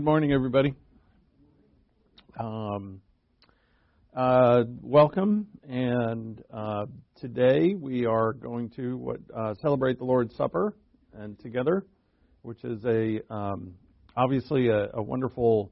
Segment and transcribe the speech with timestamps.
[0.00, 0.74] Good morning, everybody.
[2.38, 3.02] Um,
[4.16, 6.86] uh, welcome, and uh,
[7.20, 10.74] today we are going to what, uh, celebrate the Lord's Supper
[11.12, 11.84] and together,
[12.40, 13.74] which is a um,
[14.16, 15.70] obviously a, a, wonderful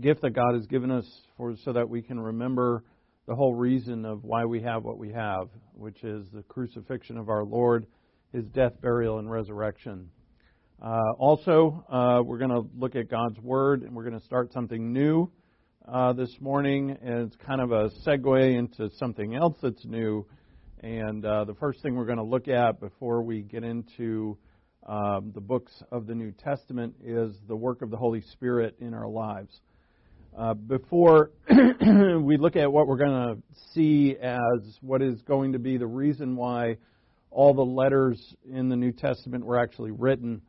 [0.00, 1.06] gift that God has given us
[1.36, 2.82] for so that we can remember
[3.28, 7.28] the whole reason of why we have what we have, which is the crucifixion of
[7.28, 7.86] our Lord,
[8.32, 10.10] His death, burial, and resurrection.
[10.80, 14.52] Uh, also, uh, we're going to look at God's Word, and we're going to start
[14.52, 15.28] something new
[15.92, 16.96] uh, this morning.
[17.02, 20.24] And it's kind of a segue into something else that's new.
[20.80, 24.38] And uh, the first thing we're going to look at before we get into
[24.86, 28.94] um, the books of the New Testament is the work of the Holy Spirit in
[28.94, 29.60] our lives.
[30.38, 33.42] Uh, before we look at what we're going to
[33.74, 36.76] see as what is going to be the reason why
[37.32, 40.40] all the letters in the New Testament were actually written,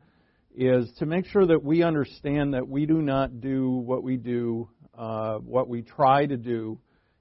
[0.54, 4.68] is to make sure that we understand that we do not do what we do,
[4.96, 6.78] uh, what we try to do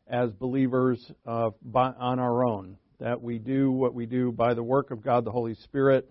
[0.07, 2.77] as believers uh, by, on our own.
[2.99, 6.09] That we do what we do by the work of God the Holy Spirit,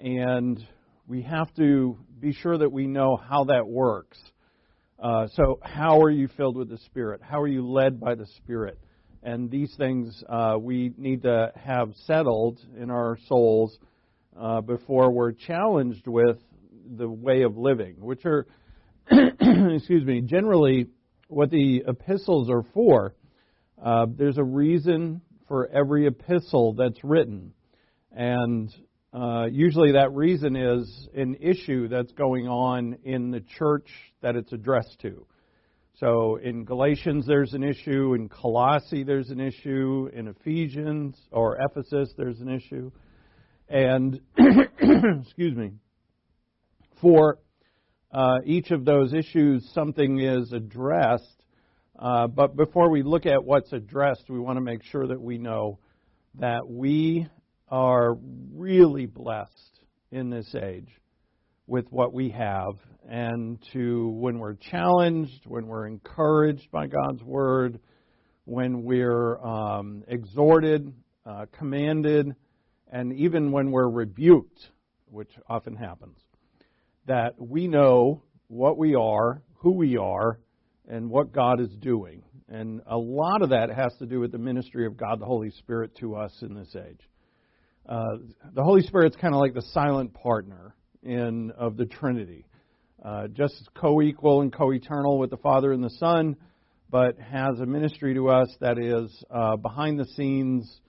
[0.00, 0.58] and
[1.06, 4.18] we have to be sure that we know how that works.
[4.98, 7.20] Uh, so, how are you filled with the Spirit?
[7.22, 8.80] How are you led by the Spirit?
[9.22, 13.78] And these things uh, we need to have settled in our souls
[14.38, 16.38] uh, before we're challenged with
[16.96, 18.46] the way of living, which are,
[19.10, 20.86] excuse me, generally
[21.28, 23.14] what the epistles are for.
[23.82, 27.52] Uh, there's a reason for every epistle that's written.
[28.12, 28.74] And
[29.12, 33.88] uh, usually that reason is an issue that's going on in the church
[34.22, 35.26] that it's addressed to.
[36.00, 38.14] So in Galatians, there's an issue.
[38.14, 40.08] In Colossae, there's an issue.
[40.12, 42.92] In Ephesians or Ephesus, there's an issue.
[43.68, 45.72] And, excuse me,
[47.00, 47.38] for
[48.12, 51.42] uh, each of those issues, something is addressed.
[51.98, 55.36] Uh, but before we look at what's addressed, we want to make sure that we
[55.36, 55.78] know
[56.38, 57.26] that we
[57.68, 58.14] are
[58.54, 59.80] really blessed
[60.10, 60.88] in this age
[61.66, 62.78] with what we have.
[63.06, 67.80] And to when we're challenged, when we're encouraged by God's word,
[68.44, 70.92] when we're um, exhorted,
[71.26, 72.34] uh, commanded,
[72.90, 74.60] and even when we're rebuked,
[75.06, 76.18] which often happens,
[77.06, 80.40] that we know what we are, who we are,
[80.88, 82.22] and what God is doing.
[82.48, 85.50] And a lot of that has to do with the ministry of God the Holy
[85.50, 87.00] Spirit to us in this age.
[87.86, 88.18] Uh,
[88.54, 92.46] the Holy Spirit's kind of like the silent partner in of the Trinity,
[93.04, 96.36] uh, just co-equal and co-eternal with the Father and the Son,
[96.90, 100.80] but has a ministry to us that is uh, behind the scenes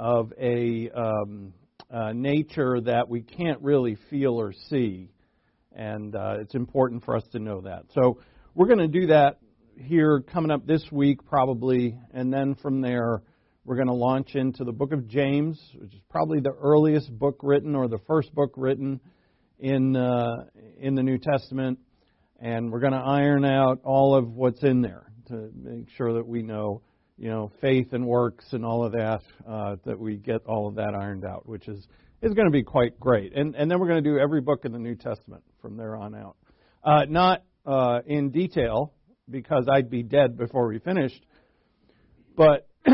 [0.00, 1.52] of a um,
[1.90, 5.10] uh, nature that we can't really feel or see,
[5.76, 7.84] and uh, it's important for us to know that.
[7.94, 8.18] So
[8.54, 9.40] we're going to do that
[9.76, 13.22] here coming up this week, probably, and then from there
[13.66, 17.40] we're going to launch into the book of James, which is probably the earliest book
[17.42, 19.00] written or the first book written
[19.58, 20.44] in uh,
[20.78, 21.78] in the New Testament,
[22.40, 26.26] and we're going to iron out all of what's in there to make sure that
[26.26, 26.80] we know
[27.20, 30.76] you know, faith and works and all of that, uh, that we get all of
[30.76, 31.86] that ironed out, which is,
[32.22, 33.36] is going to be quite great.
[33.36, 35.96] And, and then we're going to do every book in the New Testament from there
[35.96, 36.36] on out.
[36.82, 38.94] Uh, not uh, in detail,
[39.28, 41.22] because I'd be dead before we finished,
[42.38, 42.66] but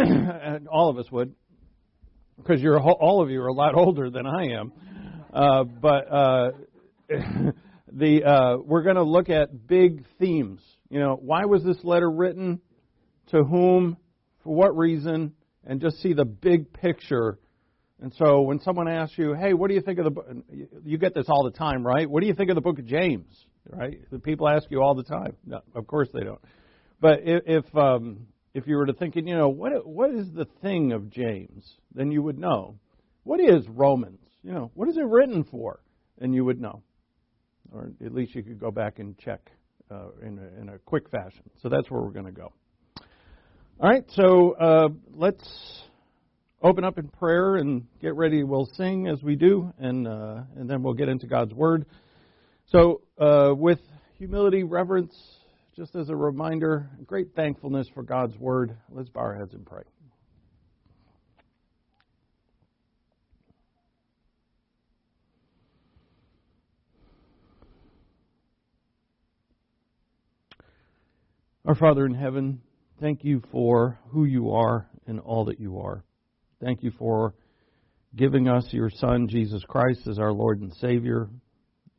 [0.73, 1.33] all of us would,
[2.37, 4.73] because you're all of you are a lot older than I am.
[5.33, 6.51] Uh, but uh,
[7.93, 10.61] the uh, we're going to look at big themes.
[10.91, 12.61] You know, why was this letter written?
[13.29, 13.97] To whom?
[14.47, 15.33] For what reason,
[15.67, 17.39] and just see the big picture.
[18.01, 20.27] And so when someone asks you, hey, what do you think of the book?
[20.85, 22.09] You get this all the time, right?
[22.09, 23.27] What do you think of the book of James?
[23.69, 24.01] Right?
[24.13, 25.37] The people ask you all the time.
[25.45, 26.41] No, of course they don't.
[27.01, 30.47] But if, if, um, if you were to thinking, you know, what, what is the
[30.63, 31.65] thing of James?
[31.93, 32.79] Then you would know.
[33.25, 34.21] What is Romans?
[34.45, 35.81] You know, what is it written for?
[36.21, 36.83] And you would know.
[37.73, 39.51] Or at least you could go back and check
[39.91, 41.43] uh, in, a, in a quick fashion.
[41.61, 42.53] So that's where we're going to go.
[43.79, 45.47] All right, so uh, let's
[46.63, 48.43] open up in prayer and get ready.
[48.43, 51.85] We'll sing as we do, and uh, and then we'll get into God's Word.
[52.69, 53.81] So, uh, with
[54.17, 55.15] humility, reverence,
[55.77, 59.83] just as a reminder, great thankfulness for God's Word, let's bow our heads and pray.
[71.67, 72.63] Our Father in heaven,
[72.99, 76.03] Thank you for who you are and all that you are.
[76.63, 77.35] Thank you for
[78.17, 81.29] giving us your Son, Jesus Christ, as our Lord and Savior,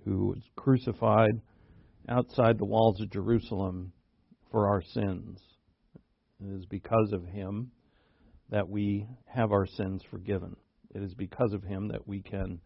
[0.05, 1.39] who was crucified
[2.09, 3.91] outside the walls of Jerusalem
[4.51, 5.39] for our sins.
[6.44, 7.69] It is because of him
[8.49, 10.55] that we have our sins forgiven.
[10.95, 12.59] It is because of him that we can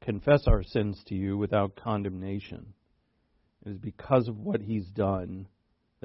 [0.00, 2.72] confess our sins to you without condemnation.
[3.66, 5.46] It is because of what he's done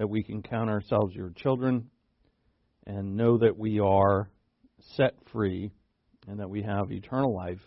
[0.01, 1.87] that we can count ourselves your children
[2.87, 4.31] and know that we are
[4.95, 5.71] set free
[6.27, 7.61] and that we have eternal life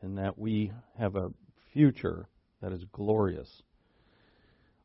[0.00, 1.28] and that we have a
[1.74, 2.26] future
[2.62, 3.46] that is glorious.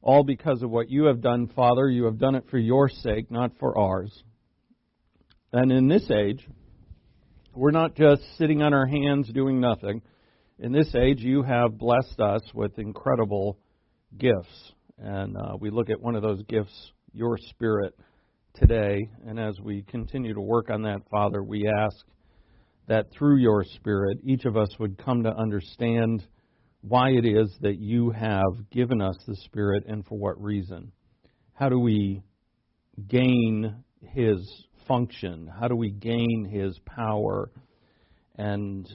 [0.01, 1.87] All because of what you have done, Father.
[1.89, 4.11] You have done it for your sake, not for ours.
[5.53, 6.45] And in this age,
[7.53, 10.01] we're not just sitting on our hands doing nothing.
[10.59, 13.59] In this age, you have blessed us with incredible
[14.17, 14.73] gifts.
[14.97, 17.93] And uh, we look at one of those gifts, your Spirit,
[18.53, 19.09] today.
[19.25, 21.97] And as we continue to work on that, Father, we ask
[22.87, 26.25] that through your Spirit, each of us would come to understand
[26.81, 30.91] why it is that you have given us the Spirit and for what reason.
[31.53, 32.21] How do we
[33.07, 35.49] gain His function?
[35.59, 37.49] How do we gain His power?
[38.37, 38.87] And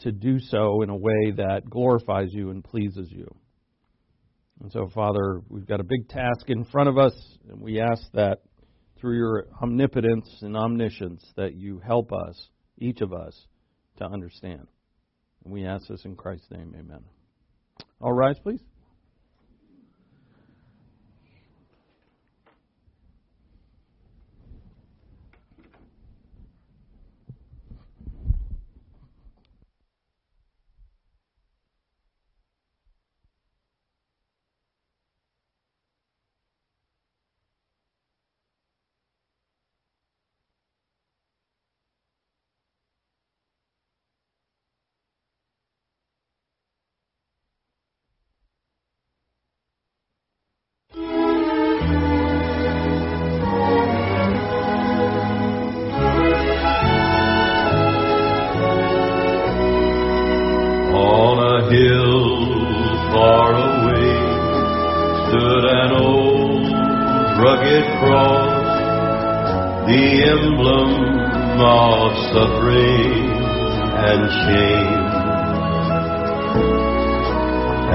[0.00, 3.26] to do so in a way that glorifies you and pleases you.
[4.60, 7.14] And so, Father, we've got a big task in front of us,
[7.48, 8.40] and we ask that
[8.98, 12.48] through your omnipotence and omniscience that you help us,
[12.78, 13.46] each of us,
[13.96, 14.66] to understand.
[15.44, 16.74] And we ask this in Christ's name.
[16.78, 17.04] Amen.
[18.00, 18.60] All rise, please.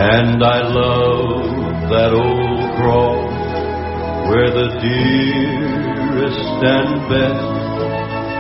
[0.07, 3.34] And I love that old cross
[4.30, 7.56] where the dearest and best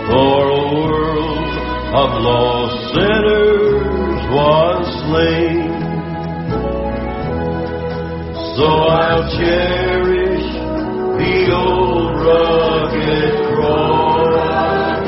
[0.07, 1.53] for a world
[2.01, 5.73] of lost sinners was slain.
[8.57, 8.67] So
[9.01, 10.47] I'll cherish
[11.17, 11.35] the
[11.65, 15.01] old rugged cross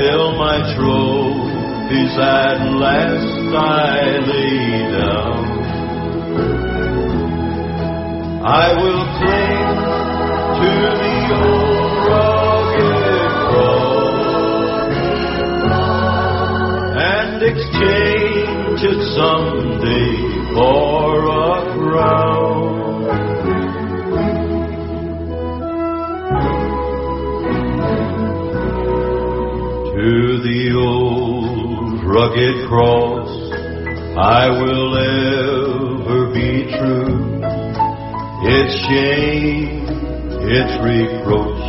[0.00, 5.44] till my trophies at last I lay down.
[8.44, 9.76] I will cling
[10.58, 10.70] to
[11.02, 14.26] the old rugged cross
[17.14, 20.14] and exchange it someday
[20.54, 22.74] for a crown.
[29.96, 33.25] To the old rugged cross
[34.18, 37.38] I will ever be true.
[38.48, 39.84] Its shame,
[40.40, 41.64] its reproach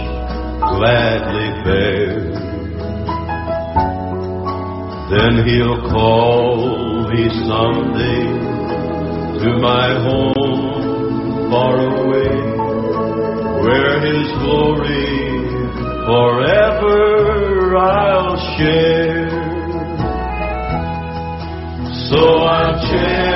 [0.71, 2.07] gladly bear.
[5.11, 8.27] Then he'll call me someday
[9.43, 12.31] to my home far away,
[13.61, 15.09] where his glory
[16.05, 19.16] forever I'll share.
[22.99, 23.26] I'll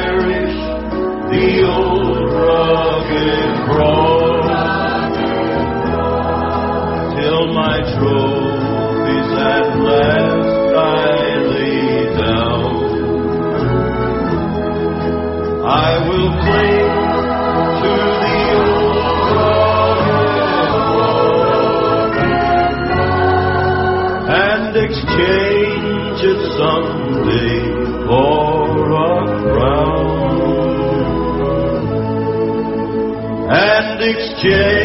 [34.43, 34.80] And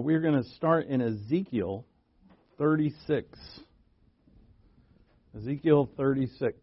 [0.00, 1.84] we're going to start in Ezekiel
[2.58, 3.38] 36.
[5.36, 6.56] Ezekiel 36.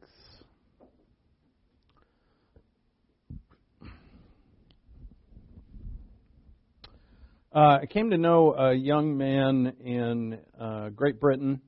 [7.54, 11.62] Uh, I came to know a young man in uh, Great Britain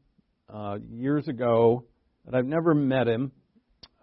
[0.52, 1.86] uh, years ago,
[2.26, 3.32] and I've never met him.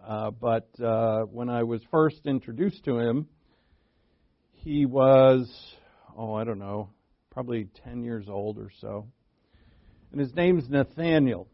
[0.05, 3.27] Uh, but uh, when I was first introduced to him,
[4.53, 5.49] he was,
[6.17, 6.89] oh, I don't know,
[7.37, 9.05] probably 10 years old or so.
[10.11, 11.47] And his name's Nathaniel.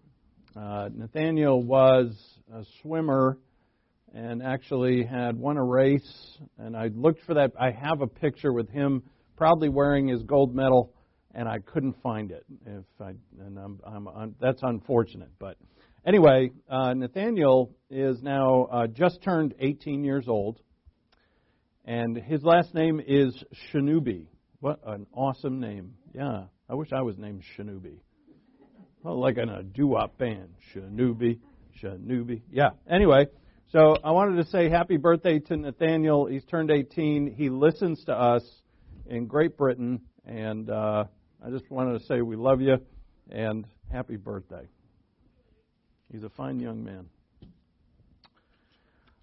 [0.55, 2.15] Uh, Nathaniel was
[2.55, 3.37] a swimmer
[4.13, 6.37] and actually had won a race.
[6.57, 7.51] And I looked for that.
[7.59, 9.03] I have a picture with him
[9.35, 10.93] proudly wearing his gold medal,
[11.35, 12.45] and I couldn't find it.
[12.65, 13.09] If I,
[13.45, 15.31] and I'm, I'm, I'm that's unfortunate.
[15.37, 15.57] But
[16.07, 20.61] anyway, uh, Nathaniel is now uh, just turned 18 years old,
[21.83, 23.35] and his last name is
[23.73, 24.27] Shanubi.
[24.63, 25.95] What an awesome name!
[26.15, 27.97] Yeah, I wish I was named Shanubi.
[29.03, 31.39] Well, like in a doo-wop band, Shanubi,
[31.81, 32.43] Shanubi.
[32.49, 32.69] Yeah.
[32.89, 33.27] Anyway,
[33.73, 36.27] so I wanted to say happy birthday to Nathaniel.
[36.27, 37.35] He's turned 18.
[37.35, 38.41] He listens to us
[39.05, 41.03] in Great Britain, and uh,
[41.45, 42.77] I just wanted to say we love you
[43.29, 44.65] and happy birthday.
[46.09, 47.07] He's a fine young man.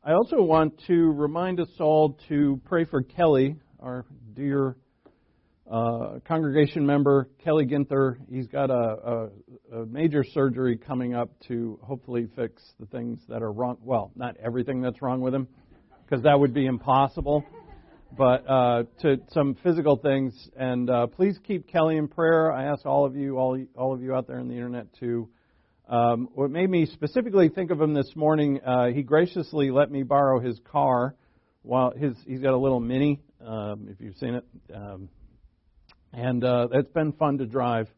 [0.04, 4.76] I also want to remind us all to pray for Kelly, our dear
[5.70, 8.16] uh, congregation member, Kelly Ginther.
[8.28, 9.30] He's got a,
[9.72, 13.78] a, a major surgery coming up to hopefully fix the things that are wrong.
[13.82, 15.46] Well, not everything that's wrong with him,
[16.04, 17.44] because that would be impossible
[18.16, 20.34] but uh, to some physical things.
[20.56, 22.52] And uh, please keep Kelly in prayer.
[22.52, 25.28] I ask all of you, all, all of you out there on the internet, to.
[25.88, 30.04] Um, what made me specifically think of him this morning, uh, he graciously let me
[30.04, 31.16] borrow his car.
[31.62, 35.08] While his he's got a little mini, um, if you've seen it, um,
[36.12, 37.88] and uh, it's been fun to drive.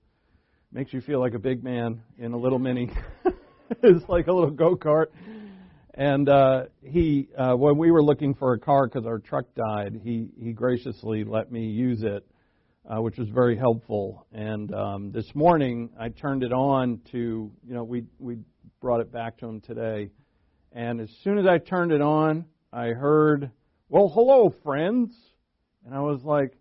[0.71, 2.91] Makes you feel like a big man in a little mini.
[3.83, 5.07] it's like a little go kart.
[5.95, 10.01] And uh, he, uh, when we were looking for a car because our truck died,
[10.03, 12.27] he he graciously let me use it,
[12.89, 14.27] uh, which was very helpful.
[14.33, 18.39] And um, this morning I turned it on to, you know, we we
[18.81, 20.11] brought it back to him today,
[20.73, 23.51] and as soon as I turned it on, I heard,
[23.91, 25.15] "Well, hello, friends,"
[25.85, 26.55] and I was like,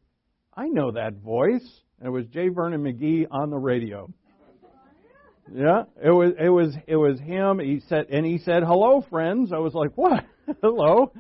[0.61, 2.49] "I know that voice." And it was J.
[2.49, 4.11] Vernon McGee on the radio.
[5.53, 7.59] Yeah, it was it was it was him.
[7.59, 10.23] He said and he said, "Hello, friends." I was like, "What?
[10.61, 11.11] Hello?"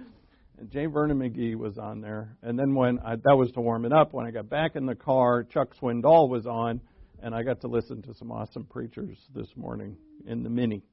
[0.57, 0.85] And J.
[0.85, 2.37] Vernon McGee was on there.
[2.43, 4.85] And then when I, that was to warm it up, when I got back in
[4.85, 6.81] the car, Chuck Swindoll was on,
[7.21, 10.83] and I got to listen to some awesome preachers this morning in the mini.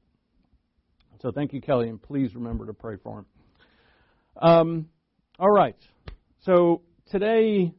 [1.21, 3.25] So thank you, Kelly, and please remember to pray for him.
[4.41, 4.89] Um,
[5.37, 5.77] all right.
[6.41, 6.81] So
[7.11, 7.73] today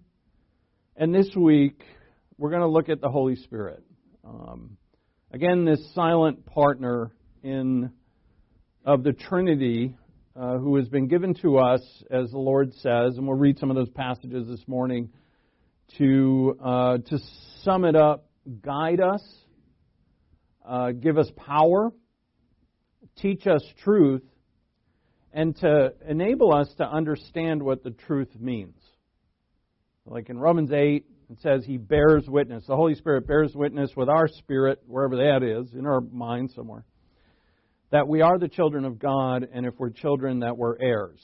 [1.00, 1.82] and this week,
[2.38, 3.82] we're going to look at the Holy Spirit.
[4.22, 4.76] Um,
[5.32, 7.12] Again, this silent partner
[7.44, 7.92] in
[8.84, 9.94] of the Trinity
[10.34, 13.70] uh, who has been given to us, as the Lord says, and we'll read some
[13.70, 15.10] of those passages this morning
[15.98, 17.18] to uh, to
[17.62, 18.28] sum it up,
[18.60, 19.22] guide us,
[20.68, 21.92] uh, give us power,
[23.16, 24.24] teach us truth,
[25.32, 28.80] and to enable us to understand what the truth means.
[30.06, 32.64] Like in Romans 8, it says he bears witness.
[32.66, 36.84] The Holy Spirit bears witness with our spirit, wherever that is, in our mind somewhere,
[37.90, 41.20] that we are the children of God, and if we're children, that we're heirs.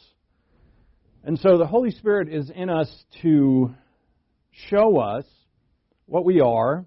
[1.24, 2.88] And so the Holy Spirit is in us
[3.22, 3.74] to
[4.70, 5.24] show us
[6.04, 6.84] what we are,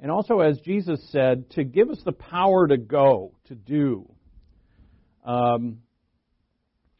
[0.00, 4.10] and also, as Jesus said, to give us the power to go, to do.
[5.24, 5.78] Um,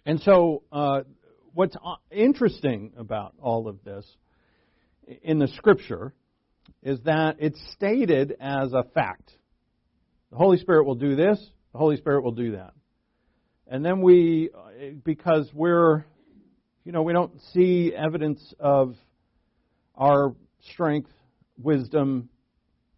[0.04, 1.00] and so, uh,
[1.54, 1.76] what's
[2.11, 4.06] interesting about all of this
[5.22, 6.14] in the scripture
[6.82, 9.32] is that it's stated as a fact.
[10.30, 11.38] The Holy Spirit will do this,
[11.72, 12.72] the Holy Spirit will do that.
[13.66, 14.50] And then we,
[15.04, 16.04] because we're,
[16.84, 18.94] you know, we don't see evidence of
[19.94, 20.34] our
[20.70, 21.11] strength,
[21.58, 22.28] wisdom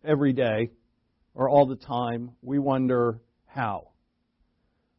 [0.04, 0.70] every day
[1.34, 3.88] or all the time, we wonder how.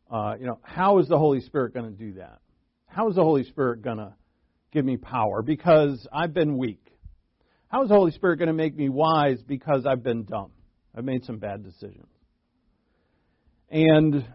[0.10, 2.41] Uh, you know, how is the Holy Spirit going to do that?
[2.94, 4.14] How is the Holy Spirit going to
[4.74, 5.42] give me power?
[5.42, 6.86] Because I've been weak.
[7.70, 10.52] How is the Holy Spirit going to make me wise because I've been dumb?
[10.94, 12.10] I've made some bad decisions.
[13.70, 14.26] And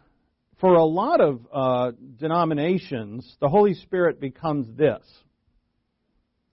[0.58, 5.02] for a lot of uh, denominations, the Holy Spirit becomes this.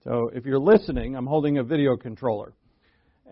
[0.02, 2.52] So if you're listening, I'm holding a video controller.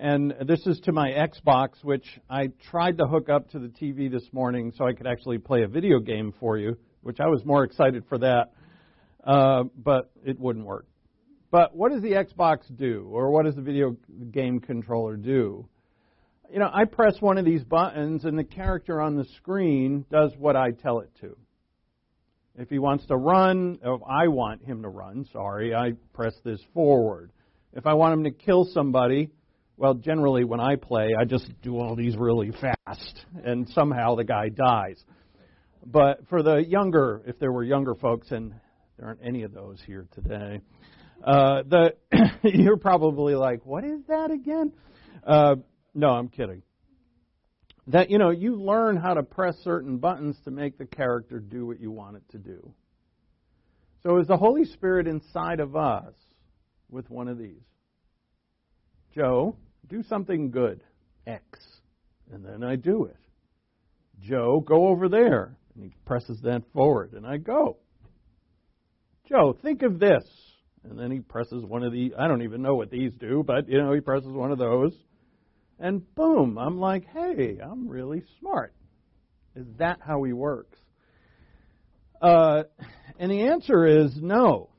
[0.00, 4.10] And this is to my Xbox, which I tried to hook up to the TV
[4.10, 7.44] this morning so I could actually play a video game for you, which I was
[7.44, 8.52] more excited for that,
[9.24, 10.86] uh, but it wouldn't work.
[11.50, 13.96] But what does the Xbox do, or what does the video
[14.30, 15.68] game controller do?
[16.50, 20.32] You know, I press one of these buttons, and the character on the screen does
[20.38, 21.36] what I tell it to.
[22.58, 26.60] If he wants to run, if I want him to run, sorry, I press this
[26.74, 27.32] forward.
[27.72, 29.30] If I want him to kill somebody,
[29.78, 34.24] well, generally when I play, I just do all these really fast, and somehow the
[34.24, 35.02] guy dies.
[35.84, 38.54] But for the younger, if there were younger folks, and
[38.96, 40.60] there aren't any of those here today,
[41.24, 41.94] uh, the
[42.42, 44.72] you're probably like, "What is that again?"
[45.24, 45.56] Uh,
[45.94, 46.62] no, I'm kidding.
[47.88, 51.66] That you know, you learn how to press certain buttons to make the character do
[51.66, 52.72] what you want it to do.
[54.02, 56.14] So is the Holy Spirit inside of us
[56.90, 57.62] with one of these?
[59.14, 59.56] Joe,
[59.88, 60.82] do something good.
[61.26, 61.60] X.
[62.32, 63.16] And then I do it.
[64.20, 65.56] Joe, go over there.
[65.74, 67.76] And he presses that forward, and I go.
[69.28, 70.24] Joe, think of this.
[70.84, 73.68] And then he presses one of the, I don't even know what these do, but,
[73.68, 74.92] you know, he presses one of those.
[75.78, 78.74] And boom, I'm like, hey, I'm really smart.
[79.54, 80.78] Is that how he works?
[82.20, 82.64] Uh,
[83.18, 84.70] and the answer is no.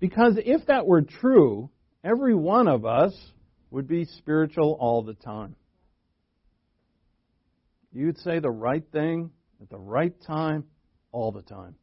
[0.00, 1.70] Because if that were true,
[2.04, 3.14] every one of us
[3.70, 5.56] would be spiritual all the time.
[7.92, 10.64] You'd say the right thing at the right time
[11.12, 11.74] all the time.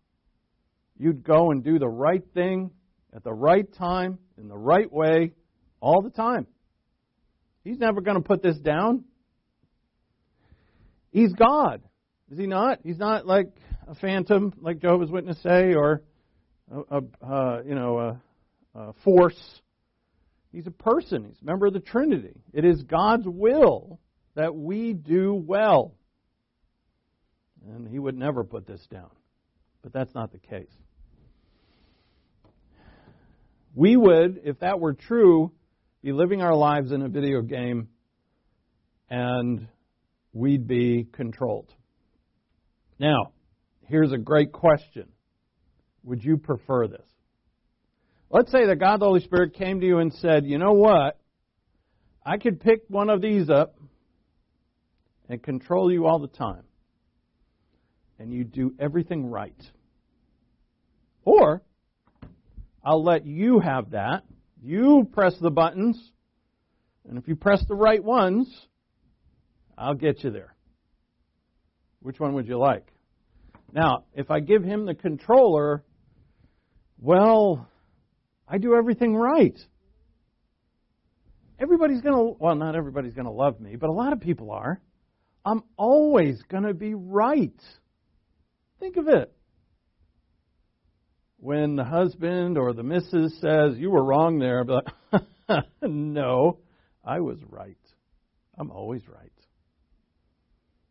[0.97, 2.71] You'd go and do the right thing
[3.13, 5.31] at the right time in the right way
[5.79, 6.47] all the time.
[7.63, 9.05] He's never going to put this down.
[11.11, 11.81] He's God,
[12.31, 12.79] is he not?
[12.83, 13.47] He's not like
[13.87, 16.03] a phantom, like Jehovah's Witnesses say, or
[16.69, 18.21] a, a uh, you know a,
[18.79, 19.61] a force.
[20.51, 21.25] He's a person.
[21.25, 22.41] He's a member of the Trinity.
[22.53, 23.99] It is God's will
[24.35, 25.95] that we do well.
[27.67, 29.09] And he would never put this down.
[29.81, 30.71] But that's not the case.
[33.75, 35.51] We would, if that were true,
[36.01, 37.89] be living our lives in a video game
[39.09, 39.67] and
[40.31, 41.71] we'd be controlled.
[42.97, 43.33] Now,
[43.87, 45.09] here's a great question.
[46.03, 47.05] Would you prefer this?
[48.29, 51.19] Let's say that God the Holy Spirit came to you and said, you know what?
[52.25, 53.75] I could pick one of these up
[55.27, 56.63] and control you all the time.
[58.19, 59.61] And you do everything right.
[61.23, 61.61] Or,
[62.85, 64.23] I'll let you have that.
[64.61, 65.99] You press the buttons.
[67.09, 68.47] And if you press the right ones,
[69.77, 70.55] I'll get you there.
[72.01, 72.87] Which one would you like?
[73.73, 75.83] Now, if I give him the controller,
[76.99, 77.67] well,
[78.47, 79.57] I do everything right.
[81.59, 84.51] Everybody's going to, well, not everybody's going to love me, but a lot of people
[84.51, 84.79] are.
[85.43, 87.59] I'm always going to be right.
[88.79, 89.34] Think of it.
[91.45, 94.87] When the husband or the missus says, You were wrong there, like,
[95.83, 96.57] No,
[97.03, 97.77] I was right.
[98.57, 99.31] I'm always right.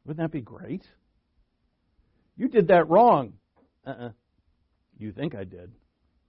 [0.05, 0.85] Wouldn't that be great?
[2.37, 3.33] You did that wrong.
[3.85, 4.11] Uh-uh.
[4.97, 5.73] You think I did,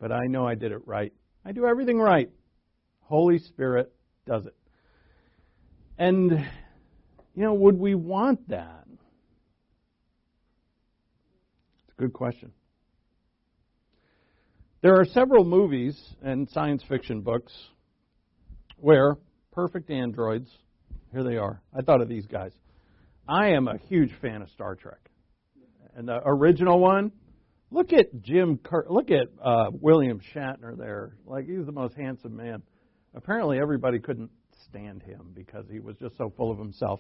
[0.01, 1.13] but I know I did it right.
[1.45, 2.31] I do everything right.
[3.01, 3.93] Holy Spirit
[4.25, 4.55] does it.
[5.99, 8.88] And, you know, would we want that?
[11.83, 12.53] It's a good question.
[14.86, 17.52] There are several movies and science fiction books
[18.78, 19.15] where
[19.52, 20.48] perfect androids,
[21.12, 21.60] here they are.
[21.76, 22.52] I thought of these guys.
[23.28, 25.00] I am a huge fan of Star Trek.
[25.95, 27.12] And the original one,
[27.71, 31.15] look at Jim Kirk, look at uh, William Shatner there.
[31.26, 32.62] Like he's the most handsome man.
[33.15, 34.30] Apparently everybody couldn't
[34.69, 37.00] stand him because he was just so full of himself.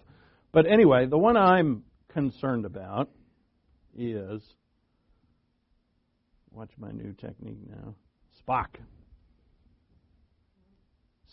[0.51, 3.11] But anyway, the one I'm concerned about
[3.95, 4.41] is
[6.55, 7.95] watch my new technique now.
[8.41, 8.67] Spock.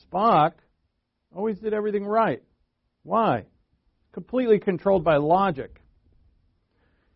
[0.05, 0.53] Spock
[1.35, 2.43] always did everything right.
[3.05, 3.45] Why?
[4.13, 5.81] Completely controlled by logic.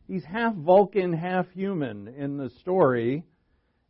[0.06, 3.24] He's half Vulcan, half human in the story,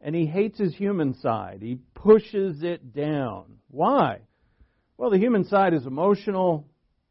[0.01, 1.59] and he hates his human side.
[1.61, 3.59] He pushes it down.
[3.69, 4.21] Why?
[4.97, 6.67] Well, the human side is emotional,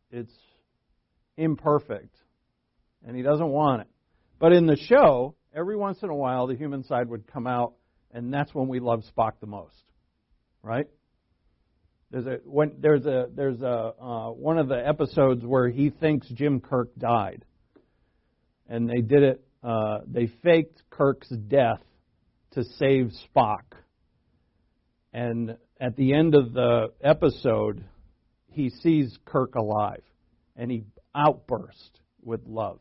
[0.10, 0.34] it's
[1.38, 2.16] imperfect,
[3.06, 3.88] and he doesn't want it.
[4.40, 7.74] But in the show, every once in a while, the human side would come out,
[8.12, 9.84] and that's when we love Spock the most,
[10.62, 10.88] right?
[12.12, 16.28] There's a when there's a there's a uh, one of the episodes where he thinks
[16.30, 17.44] Jim Kirk died,
[18.70, 19.44] and they did it.
[19.64, 21.82] Uh, they faked Kirk's death
[22.52, 23.64] to save Spock,
[25.14, 27.84] and at the end of the episode,
[28.52, 30.04] he sees Kirk alive,
[30.56, 30.84] and he
[31.16, 32.80] outbursts with love.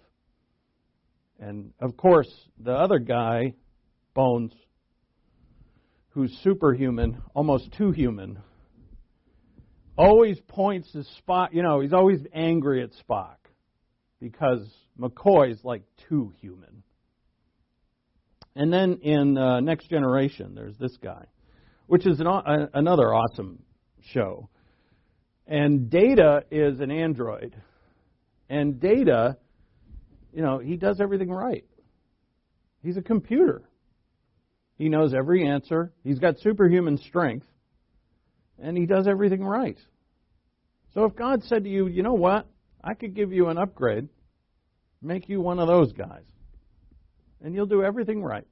[1.40, 3.54] And of course, the other guy,
[4.14, 4.52] Bones,
[6.10, 8.38] who's superhuman, almost too human,
[9.98, 11.48] always points to Spock.
[11.52, 13.36] You know, he's always angry at Spock
[14.20, 16.82] because McCoy's like too human.
[18.56, 21.24] And then in uh, Next Generation, there's this guy,
[21.86, 23.62] which is an, uh, another awesome
[24.12, 24.48] show.
[25.46, 27.56] And Data is an android.
[28.48, 29.36] And Data,
[30.34, 31.64] you know, he does everything right.
[32.82, 33.62] He's a computer.
[34.76, 35.92] He knows every answer.
[36.02, 37.46] He's got superhuman strength.
[38.58, 39.78] And he does everything right.
[40.92, 42.46] So if God said to you, you know what?
[42.82, 44.08] I could give you an upgrade,
[45.00, 46.24] make you one of those guys,
[47.42, 48.46] and you'll do everything right.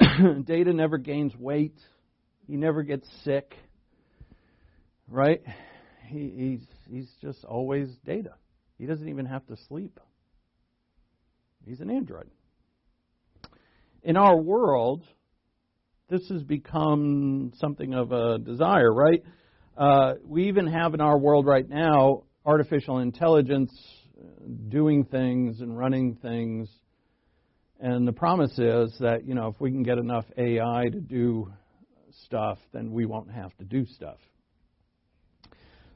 [0.44, 1.78] Data never gains weight.
[2.46, 3.54] He never gets sick.
[5.08, 5.42] Right?
[6.08, 8.34] He, he's, he's just always data.
[8.78, 10.00] He doesn't even have to sleep.
[11.66, 12.30] He's an android.
[14.02, 15.02] In our world,
[16.10, 19.22] this has become something of a desire, right?
[19.76, 23.72] Uh, we even have in our world right now artificial intelligence
[24.68, 26.68] doing things and running things.
[27.80, 31.52] And the promise is that, you know, if we can get enough AI to do
[32.24, 34.18] stuff, then we won't have to do stuff.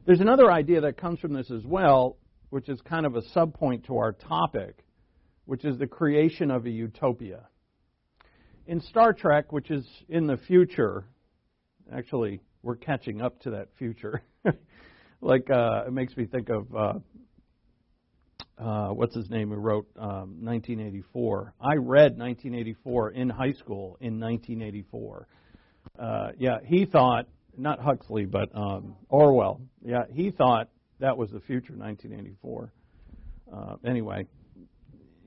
[0.07, 2.17] There's another idea that comes from this as well,
[2.51, 4.85] which is kind of a subpoint to our topic,
[5.49, 7.49] which is the creation of a utopia.
[8.67, 11.07] In Star Trek, which is in the future,
[11.91, 14.21] actually, we're catching up to that future.
[15.23, 16.93] like, uh, it makes me think of uh,
[18.59, 21.55] uh, what's his name who wrote um, 1984.
[21.59, 25.29] I read 1984 in high school in 1984.
[25.99, 29.63] Uh, yeah, he thought not Huxley, but um, Orwell.
[29.83, 30.69] Yeah, he thought
[31.01, 32.71] that was the future, 1984.
[33.51, 34.27] Uh, anyway,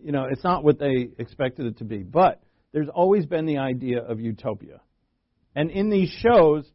[0.04, 2.42] you know, it's not what they expected it to be, but
[2.74, 4.82] there's always been the idea of utopia,
[5.56, 6.66] and in these shows,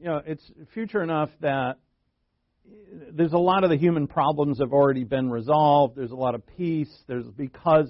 [0.00, 0.42] you know, it's
[0.74, 1.76] future enough that
[3.12, 5.96] there's a lot of the human problems have already been resolved.
[5.96, 6.92] There's a lot of peace.
[7.06, 7.88] There's because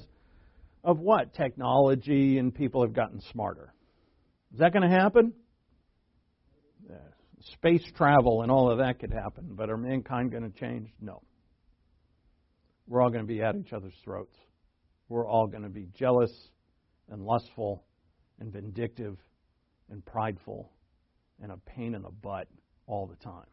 [0.85, 3.75] of what technology and people have gotten smarter.
[4.53, 5.33] Is that going to happen?
[7.53, 10.89] space travel and all of that could happen, but are mankind going to change?
[11.01, 11.23] No.
[12.87, 14.37] We're all going to be at each other's throats.
[15.09, 16.31] We're all going to be jealous
[17.11, 17.85] and lustful
[18.41, 19.17] and vindictive
[19.91, 20.71] and prideful
[21.43, 22.49] and a pain in the butt
[22.87, 23.47] all the time.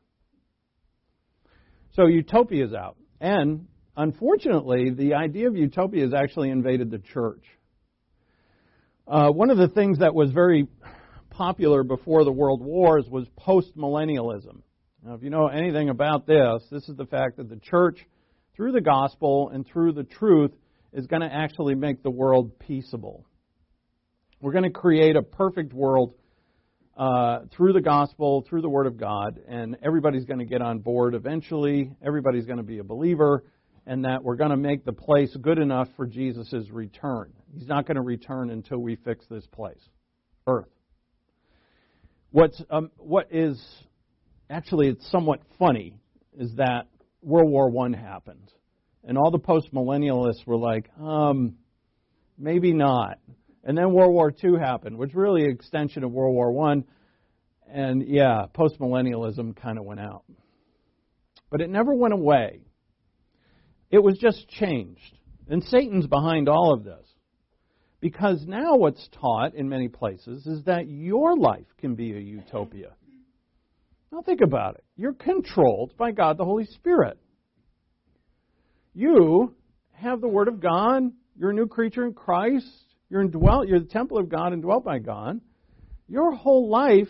[1.94, 2.98] So utopia is out.
[3.22, 7.44] And unfortunately, the idea of utopia has actually invaded the church.
[9.08, 10.68] Uh, one of the things that was very
[11.30, 14.62] popular before the world wars was postmillennialism.
[15.06, 18.00] Now, if you know anything about this, this is the fact that the church,
[18.56, 20.52] through the gospel and through the truth,
[20.96, 23.26] is going to actually make the world peaceable.
[24.42, 26.14] We're going to create a perfect world
[26.98, 30.80] uh, through the gospel, through the Word of God, and everybody's going to get on
[30.80, 31.92] board eventually.
[32.06, 33.44] Everybody's going to be a believer,
[33.86, 37.34] and that we're going to make the place good enough for Jesus' return.
[37.54, 39.82] He's not going to return until we fix this place,
[40.48, 40.70] earth.
[42.32, 43.62] What's um, what is
[44.50, 45.98] actually it's somewhat funny
[46.38, 46.88] is that
[47.22, 48.52] World War One happened,
[49.06, 51.56] and all the post millennialists were like, um,
[52.38, 53.20] maybe not.
[53.64, 56.86] And then World War II happened, which really an extension of World War One,
[57.68, 60.24] and yeah, post millennialism kind of went out,
[61.50, 62.62] but it never went away.
[63.90, 67.06] It was just changed, and Satan's behind all of this.
[68.02, 72.92] Because now what's taught in many places is that your life can be a utopia.
[74.12, 74.84] Now think about it.
[74.96, 77.18] You're controlled by God the Holy Spirit.
[78.96, 79.54] You
[79.92, 81.04] have the Word of God.
[81.38, 82.66] You're a new creature in Christ.
[83.10, 83.68] You're indwelt.
[83.68, 85.42] You're the temple of God, indwelt by God.
[86.08, 87.10] Your whole life,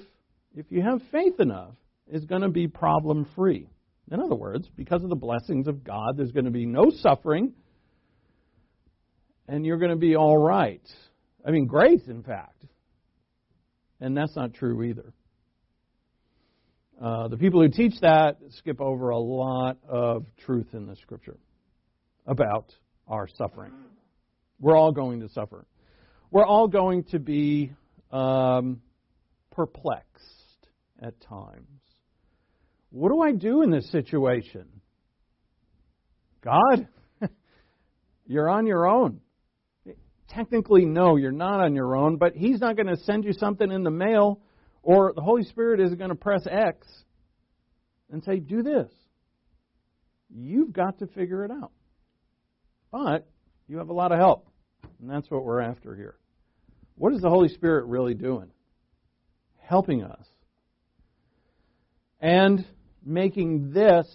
[0.55, 1.75] if you have faith enough,
[2.11, 3.69] is going to be problem free.
[4.11, 7.53] In other words, because of the blessings of God, there's going to be no suffering,
[9.47, 10.81] and you're going to be all right.
[11.45, 12.65] I mean, grace, in fact.
[14.01, 15.13] And that's not true either.
[16.99, 21.37] Uh, the people who teach that skip over a lot of truth in the scripture
[22.25, 22.73] about
[23.07, 23.71] our suffering.
[24.59, 25.65] We're all going to suffer.
[26.31, 27.73] We're all going to be
[28.11, 28.81] um,
[29.51, 30.67] perplexed
[31.01, 31.67] at times.
[32.89, 34.65] What do I do in this situation?
[36.41, 36.87] God,
[38.25, 39.21] you're on your own
[40.35, 43.71] technically, no, you're not on your own, but He's not going to send you something
[43.71, 44.41] in the mail,
[44.83, 46.87] or the Holy Spirit isn't going to press X
[48.11, 48.91] and say, do this.
[50.29, 51.71] You've got to figure it out.
[52.95, 53.27] But
[53.67, 54.47] you have a lot of help,
[55.01, 56.15] and that's what we're after here.
[56.95, 58.49] What is the Holy Spirit really doing?
[59.65, 60.25] helping us,
[62.19, 62.65] and
[63.03, 64.07] making this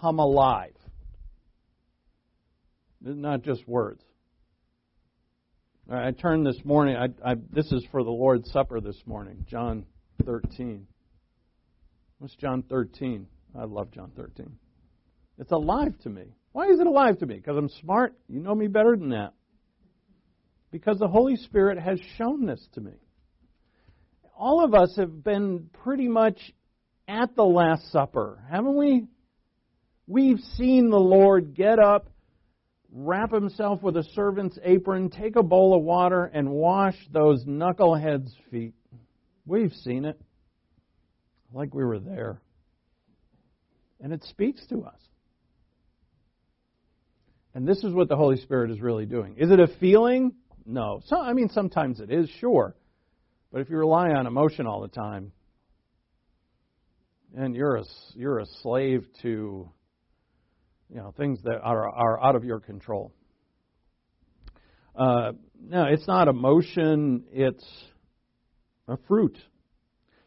[0.00, 0.74] come alive.
[3.00, 4.02] Not just words.
[5.90, 9.86] I turned this morning, I, I, this is for the Lord's Supper this morning, John
[10.24, 10.86] 13.
[12.18, 13.26] What's John 13?
[13.56, 14.50] I love John 13.
[15.38, 16.34] It's alive to me.
[16.56, 17.34] Why is it alive to me?
[17.34, 18.14] Because I'm smart?
[18.30, 19.34] You know me better than that.
[20.70, 22.92] Because the Holy Spirit has shown this to me.
[24.34, 26.38] All of us have been pretty much
[27.06, 29.04] at the Last Supper, haven't we?
[30.06, 32.08] We've seen the Lord get up,
[32.90, 38.32] wrap himself with a servant's apron, take a bowl of water, and wash those knuckleheads'
[38.50, 38.72] feet.
[39.44, 40.18] We've seen it.
[41.52, 42.40] Like we were there.
[44.00, 45.02] And it speaks to us.
[47.56, 49.36] And this is what the Holy Spirit is really doing.
[49.38, 50.34] Is it a feeling?
[50.66, 51.00] No.
[51.06, 52.76] So, I mean, sometimes it is, sure.
[53.50, 55.32] But if you rely on emotion all the time,
[57.34, 57.84] and you're a,
[58.14, 59.70] you're a slave to
[60.90, 63.14] you know things that are, are out of your control.
[64.94, 67.66] Uh, no, it's not emotion, it's
[68.86, 69.38] a fruit.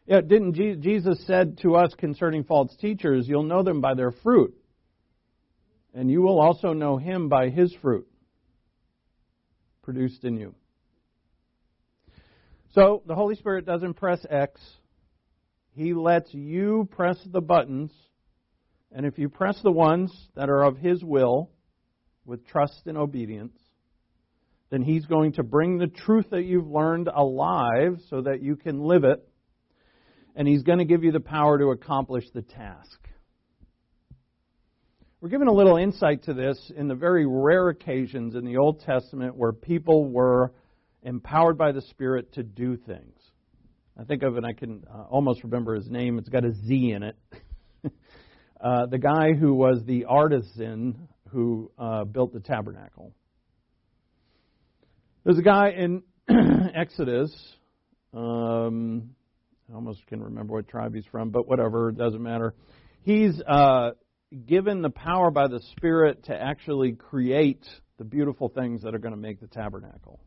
[0.04, 4.59] Yeah, didn't Jesus said to us concerning false teachers, you'll know them by their fruit.
[5.94, 8.06] And you will also know him by his fruit
[9.82, 10.54] produced in you.
[12.74, 14.60] So the Holy Spirit doesn't press X.
[15.74, 17.90] He lets you press the buttons.
[18.92, 21.50] And if you press the ones that are of His will
[22.24, 23.56] with trust and obedience,
[24.70, 28.80] then He's going to bring the truth that you've learned alive so that you can
[28.80, 29.26] live it.
[30.36, 32.99] And He's going to give you the power to accomplish the task.
[35.22, 38.80] We're given a little insight to this in the very rare occasions in the Old
[38.80, 40.54] Testament where people were
[41.02, 43.18] empowered by the Spirit to do things.
[44.00, 46.16] I think of it, I can uh, almost remember his name.
[46.16, 47.16] It's got a Z in it.
[48.62, 53.12] uh, the guy who was the artisan who uh, built the tabernacle.
[55.24, 56.02] There's a guy in
[56.74, 57.30] Exodus.
[58.14, 59.10] Um,
[59.70, 62.54] I almost can remember what tribe he's from, but whatever, it doesn't matter.
[63.02, 63.90] He's uh,
[64.46, 67.66] given the power by the Spirit to actually create
[67.98, 70.20] the beautiful things that are going to make the tabernacle.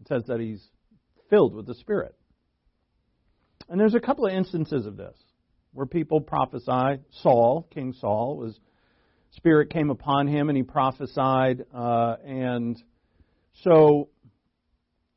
[0.00, 0.62] It says that he's
[1.30, 2.14] filled with the Spirit.
[3.68, 5.16] And there's a couple of instances of this
[5.72, 7.02] where people prophesy.
[7.22, 8.58] Saul, King Saul, was
[9.32, 11.64] Spirit came upon him and he prophesied.
[11.74, 12.82] Uh, and
[13.62, 14.08] so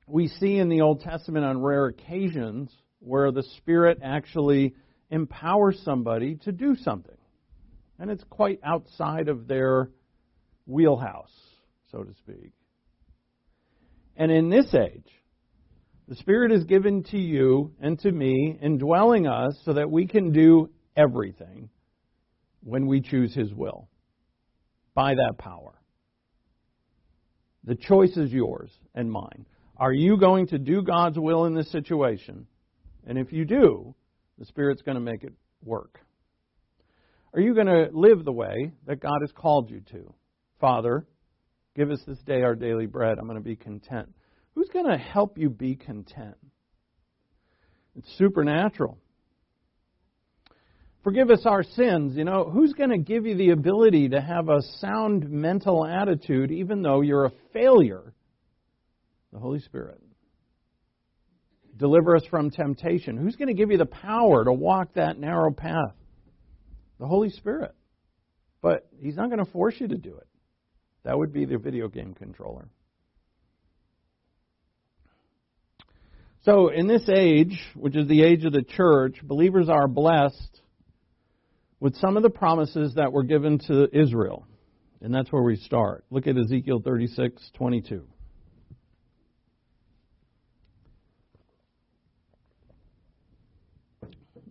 [0.07, 4.75] we see in the Old Testament on rare occasions where the Spirit actually
[5.09, 7.15] empowers somebody to do something.
[7.99, 9.89] And it's quite outside of their
[10.65, 11.33] wheelhouse,
[11.91, 12.51] so to speak.
[14.15, 15.07] And in this age,
[16.07, 20.31] the Spirit is given to you and to me, indwelling us so that we can
[20.31, 21.69] do everything
[22.63, 23.87] when we choose His will
[24.93, 25.73] by that power.
[27.63, 29.45] The choice is yours and mine.
[29.77, 32.47] Are you going to do God's will in this situation?
[33.05, 33.93] And if you do,
[34.37, 35.33] the Spirit's going to make it
[35.63, 35.99] work.
[37.33, 40.13] Are you going to live the way that God has called you to?
[40.59, 41.05] Father,
[41.75, 43.17] give us this day our daily bread.
[43.17, 44.09] I'm going to be content.
[44.55, 46.37] Who's going to help you be content?
[47.95, 48.97] It's supernatural.
[51.03, 52.17] Forgive us our sins.
[52.17, 56.51] You know, who's going to give you the ability to have a sound mental attitude
[56.51, 58.13] even though you're a failure?
[59.31, 60.01] The Holy Spirit.
[61.77, 63.15] Deliver us from temptation.
[63.15, 65.93] Who's going to give you the power to walk that narrow path?
[66.99, 67.73] The Holy Spirit.
[68.61, 70.27] But He's not going to force you to do it.
[71.03, 72.67] That would be the video game controller.
[76.43, 80.61] So, in this age, which is the age of the church, believers are blessed
[81.79, 84.45] with some of the promises that were given to Israel.
[85.01, 86.05] And that's where we start.
[86.09, 88.05] Look at Ezekiel 36 22.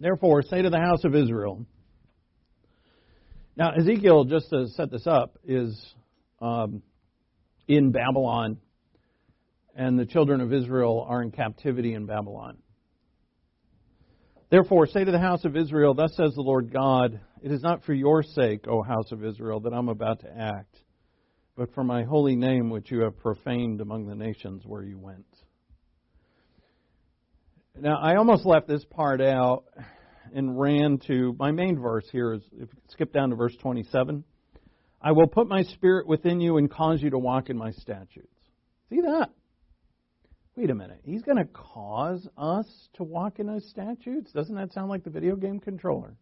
[0.01, 1.67] Therefore, say to the house of Israel.
[3.59, 5.77] Now, Ezekiel, just to set this up, is
[6.41, 6.81] um,
[7.67, 8.59] in Babylon
[9.75, 12.59] and the children of Israel are in captivity in Babylon.
[14.49, 17.83] Therefore, say to the house of Israel, Thus says the Lord God, It is not
[17.83, 20.77] for your sake, O house of Israel, that I'm about to act,
[21.57, 25.27] but for my holy name which you have profaned among the nations where you went.
[27.77, 29.65] Now, I almost left this part out
[30.35, 32.35] and ran to my main verse here.
[32.35, 34.25] Is if you skip down to verse 27.
[35.01, 38.35] I will put my spirit within you and cause you to walk in my statutes.
[38.91, 39.31] See that?
[40.59, 44.33] wait a minute, he's going to cause us to walk in his statutes?
[44.33, 46.17] Doesn't that sound like the video game controller?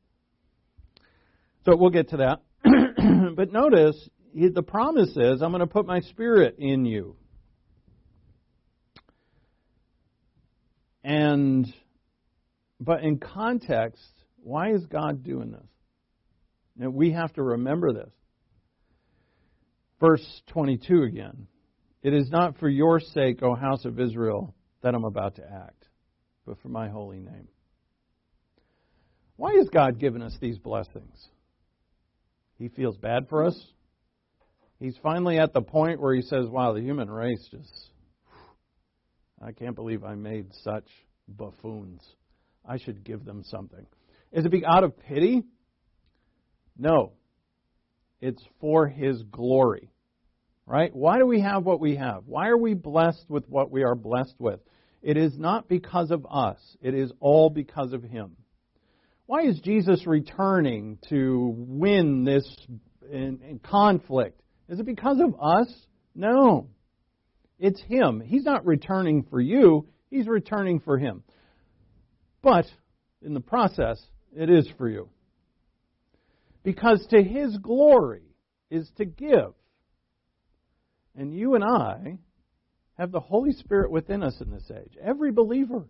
[1.65, 2.43] So we'll get to that.
[3.35, 3.97] but notice,
[4.35, 7.17] the promise is, I'm going to put my spirit in you.
[11.03, 11.73] And,
[12.81, 14.03] but in context,
[14.43, 15.69] why is God doing this?
[16.77, 18.13] Now, we have to remember this.
[19.99, 21.47] Verse 22 again.
[22.03, 25.89] It is not for your sake, O house of Israel, that I'm about to act,
[26.47, 27.49] but for my holy name.
[29.37, 31.29] Why has God given us these blessings?
[32.59, 33.59] He feels bad for us.
[34.79, 37.91] He's finally at the point where he says, Wow, the human race just,
[39.43, 40.87] I can't believe I made such
[41.29, 42.03] buffoons.
[42.69, 43.87] I should give them something.
[44.33, 45.45] Is it out of pity?
[46.79, 47.13] No.
[48.21, 49.91] It's for his glory.
[50.67, 50.95] Right?
[50.95, 52.25] Why do we have what we have?
[52.27, 54.61] Why are we blessed with what we are blessed with?
[55.01, 56.59] It is not because of us.
[56.81, 58.37] It is all because of him.
[59.27, 62.45] Why is Jesus returning to win this
[63.11, 64.41] in, in conflict?
[64.69, 65.73] Is it because of us?
[66.15, 66.69] No.
[67.59, 68.21] It's him.
[68.21, 71.23] He's not returning for you, he's returning for him.
[72.47, 72.67] But
[73.23, 74.01] in the process,
[74.33, 75.09] it is for you.
[76.63, 78.23] Because to his glory
[78.71, 79.53] is to give.
[81.17, 82.19] And you and I
[82.99, 84.97] have the Holy Spirit within us in this age.
[85.03, 85.89] Every believer,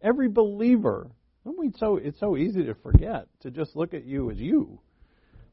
[0.00, 1.10] every believer.
[1.42, 4.78] We so it's so easy to forget to just look at you as you.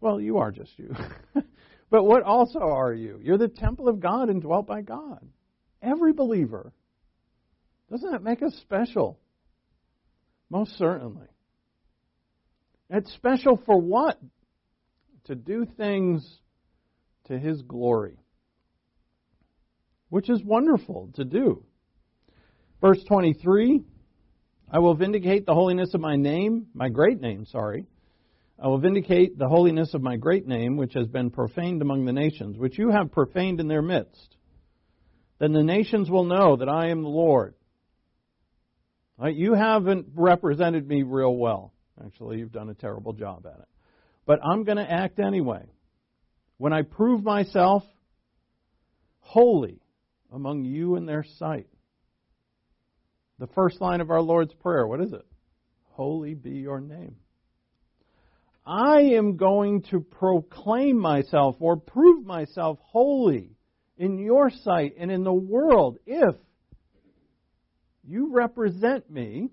[0.01, 0.95] Well, you are just you.
[1.89, 3.19] but what also are you?
[3.23, 5.25] You're the temple of God and dwelt by God.
[5.81, 6.71] Every believer.
[7.89, 9.17] Doesn't that make us special?
[10.49, 11.27] Most certainly.
[12.89, 14.19] It's special for what?
[15.25, 16.39] To do things
[17.25, 18.17] to His glory
[20.13, 21.63] which is wonderful to do.
[22.79, 23.81] Verse 23
[24.71, 27.87] I will vindicate the holiness of my name, my great name, sorry.
[28.61, 32.13] I will vindicate the holiness of my great name, which has been profaned among the
[32.13, 34.37] nations, which you have profaned in their midst.
[35.39, 37.55] Then the nations will know that I am the Lord.
[39.17, 41.73] Right, you haven't represented me real well.
[42.03, 43.67] Actually, you've done a terrible job at it.
[44.25, 45.65] But I'm going to act anyway.
[46.57, 47.83] When I prove myself
[49.19, 49.79] holy,
[50.31, 51.67] among you in their sight.
[53.39, 55.25] The first line of our Lord's Prayer, what is it?
[55.91, 57.15] Holy be your name.
[58.65, 63.51] I am going to proclaim myself or prove myself holy
[63.97, 66.35] in your sight and in the world if
[68.05, 69.49] you represent me,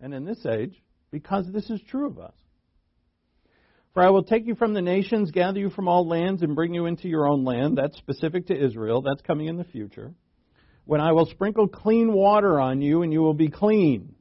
[0.00, 2.34] and in this age, because this is true of us.
[3.94, 6.74] For I will take you from the nations, gather you from all lands, and bring
[6.74, 7.78] you into your own land.
[7.78, 9.00] That's specific to Israel.
[9.00, 10.12] That's coming in the future.
[10.84, 14.14] When I will sprinkle clean water on you, and you will be clean.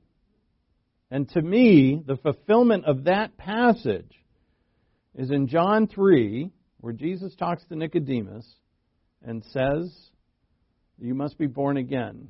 [1.11, 4.11] And to me, the fulfillment of that passage
[5.13, 6.49] is in John 3,
[6.79, 8.47] where Jesus talks to Nicodemus
[9.25, 9.93] and says,
[10.97, 12.29] You must be born again.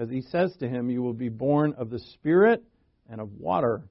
[0.00, 2.64] Because he says to him, You will be born of the Spirit
[3.10, 3.82] and of water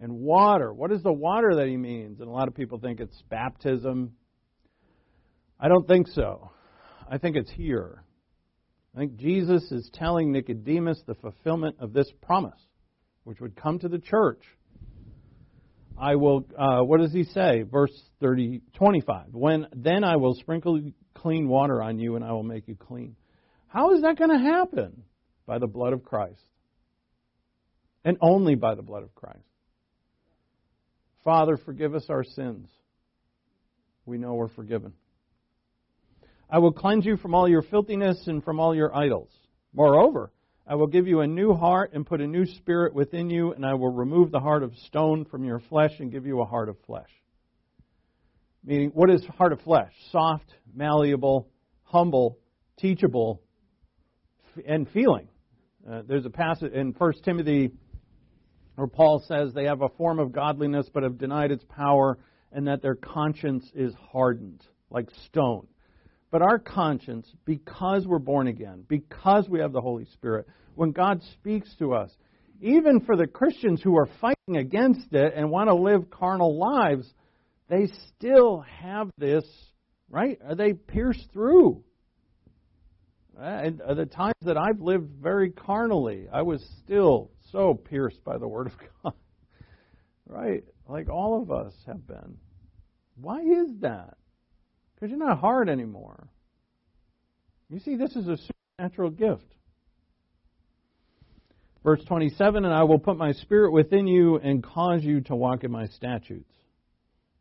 [0.00, 0.72] and water.
[0.72, 2.20] What is the water that he means?
[2.20, 4.14] And a lot of people think it's baptism.
[5.60, 6.52] I don't think so.
[7.06, 8.02] I think it's here.
[8.96, 12.60] I think Jesus is telling Nicodemus the fulfillment of this promise,
[13.24, 14.42] which would come to the church.
[16.00, 17.60] I will, uh, what does he say?
[17.60, 19.26] Verse 30, 25.
[19.32, 20.80] When, then I will sprinkle
[21.12, 23.16] clean water on you and I will make you clean.
[23.72, 25.02] How is that going to happen?
[25.46, 26.44] By the blood of Christ.
[28.04, 29.38] And only by the blood of Christ.
[31.24, 32.68] Father, forgive us our sins.
[34.04, 34.92] We know we're forgiven.
[36.50, 39.30] I will cleanse you from all your filthiness and from all your idols.
[39.72, 40.32] Moreover,
[40.66, 43.64] I will give you a new heart and put a new spirit within you, and
[43.64, 46.68] I will remove the heart of stone from your flesh and give you a heart
[46.68, 47.08] of flesh.
[48.64, 49.92] Meaning, what is heart of flesh?
[50.10, 51.48] Soft, malleable,
[51.84, 52.38] humble,
[52.78, 53.41] teachable,
[54.66, 55.28] and feeling.
[55.88, 57.72] Uh, there's a passage in 1 Timothy
[58.76, 62.18] where Paul says they have a form of godliness but have denied its power
[62.52, 65.66] and that their conscience is hardened like stone.
[66.30, 71.22] But our conscience, because we're born again, because we have the Holy Spirit, when God
[71.34, 72.10] speaks to us,
[72.60, 77.06] even for the Christians who are fighting against it and want to live carnal lives,
[77.68, 79.44] they still have this,
[80.08, 80.38] right?
[80.46, 81.82] Are they pierced through?
[83.38, 88.22] Uh, and uh, the times that I've lived very carnally, I was still so pierced
[88.24, 88.72] by the Word of
[89.02, 89.14] God.
[90.26, 90.64] right?
[90.88, 92.36] Like all of us have been.
[93.16, 94.16] Why is that?
[94.94, 96.28] Because you're not hard anymore.
[97.68, 99.54] You see, this is a supernatural gift.
[101.82, 105.64] Verse 27 And I will put my spirit within you and cause you to walk
[105.64, 106.52] in my statutes.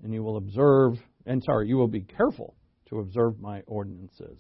[0.04, 0.94] And you will observe,
[1.26, 2.56] and sorry, you will be careful
[2.89, 4.39] to observe my ordinances.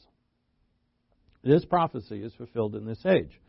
[1.43, 3.39] This prophecy is fulfilled in this age.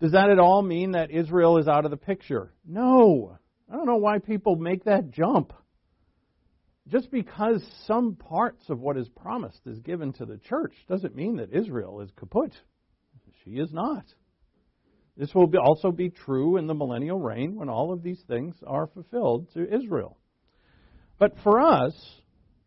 [0.00, 2.52] Does that at all mean that Israel is out of the picture?
[2.66, 3.38] No.
[3.70, 5.52] I don't know why people make that jump.
[6.88, 11.36] Just because some parts of what is promised is given to the church doesn't mean
[11.36, 12.52] that Israel is kaput.
[13.44, 14.04] She is not.
[15.16, 18.54] This will be also be true in the millennial reign when all of these things
[18.66, 20.18] are fulfilled to Israel.
[21.18, 21.94] But for us,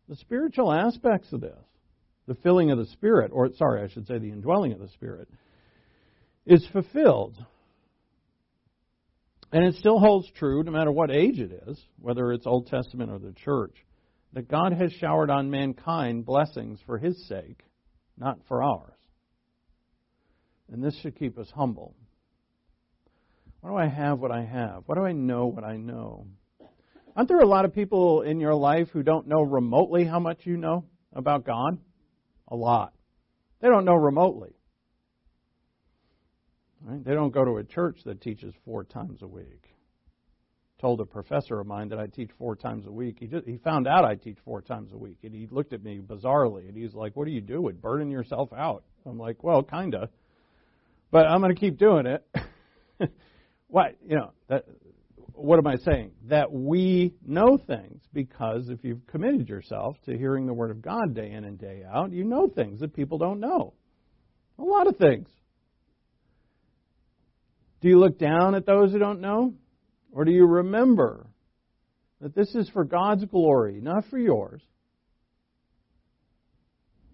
[0.07, 1.60] the spiritual aspects of this,
[2.30, 5.28] the filling of the Spirit, or sorry, I should say the indwelling of the Spirit,
[6.46, 7.36] is fulfilled.
[9.52, 13.10] And it still holds true no matter what age it is, whether it's Old Testament
[13.10, 13.76] or the church,
[14.34, 17.64] that God has showered on mankind blessings for His sake,
[18.16, 18.94] not for ours.
[20.72, 21.96] And this should keep us humble.
[23.62, 24.84] Why do I have what I have?
[24.86, 26.28] Why do I know what I know?
[27.16, 30.42] Aren't there a lot of people in your life who don't know remotely how much
[30.44, 31.80] you know about God?
[32.50, 32.93] A lot.
[33.62, 34.54] They don't know remotely.
[36.82, 37.04] Right?
[37.04, 39.76] They don't go to a church that teaches four times a week.
[40.80, 43.18] Told a professor of mine that I teach four times a week.
[43.20, 45.84] He just, he found out I teach four times a week, and he looked at
[45.84, 47.76] me bizarrely, and he's like, "What are you doing?
[47.76, 50.10] Burning yourself out?" I'm like, "Well, kinda,
[51.12, 52.26] but I'm going to keep doing it."
[53.68, 54.32] what you know?
[54.47, 54.66] That,
[55.42, 56.12] what am I saying?
[56.28, 61.14] That we know things because if you've committed yourself to hearing the Word of God
[61.14, 63.74] day in and day out, you know things that people don't know.
[64.58, 65.30] A lot of things.
[67.82, 69.54] Do you look down at those who don't know?
[70.12, 71.28] Or do you remember
[72.20, 74.62] that this is for God's glory, not for yours?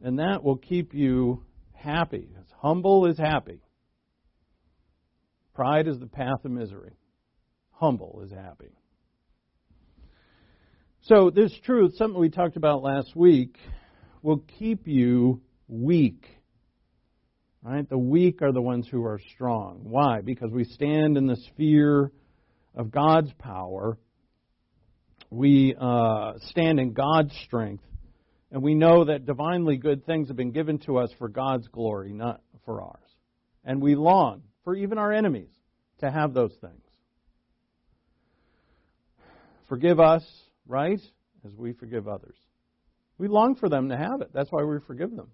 [0.02, 2.30] And that will keep you happy.
[2.40, 3.62] As humble is happy.
[5.54, 6.94] Pride is the path of misery.
[7.76, 8.72] Humble is happy.
[11.04, 13.58] So, this truth, something we talked about last week,
[14.22, 16.26] will keep you weak
[17.66, 17.90] Right?
[17.90, 19.80] The weak are the ones who are strong.
[19.86, 20.22] Why?
[20.22, 22.12] Because we stand in the sphere
[22.76, 23.98] of God's power.
[25.32, 27.84] We uh, stand in God's strength.
[28.52, 32.14] And we know that divinely good things have been given to us for God's glory,
[32.14, 33.10] not for ours.
[33.64, 35.50] And we long for even our enemies
[36.02, 36.85] to have those things.
[39.68, 40.24] Forgive us,
[40.68, 41.02] right?
[41.46, 42.38] As we forgive others.
[43.18, 44.32] We long for them to have it.
[44.34, 45.30] That's why we forgive them.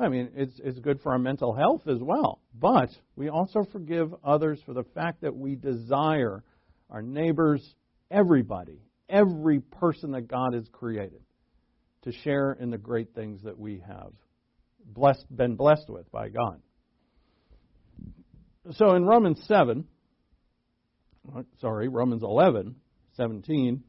[0.00, 2.40] I mean, it's, it's good for our mental health as well.
[2.54, 6.44] But we also forgive others for the fact that we desire
[6.90, 7.74] our neighbors,
[8.10, 11.20] everybody, every person that God has created,
[12.02, 14.12] to share in the great things that we have
[14.84, 16.60] blessed, been blessed with by God.
[18.72, 19.84] So in Romans 7,
[21.60, 22.76] sorry, Romans 11,
[23.18, 23.82] 17,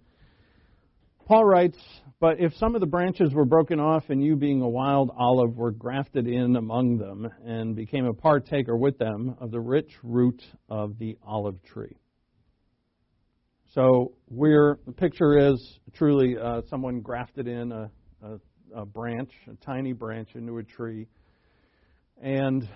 [1.27, 1.77] Paul writes,
[2.19, 5.55] But if some of the branches were broken off, and you, being a wild olive,
[5.55, 10.41] were grafted in among them, and became a partaker with them of the rich root
[10.67, 11.95] of the olive tree.
[13.75, 17.91] So, we're, the picture is truly uh, someone grafted in a,
[18.23, 21.05] a, a branch, a tiny branch, into a tree.
[22.19, 22.67] And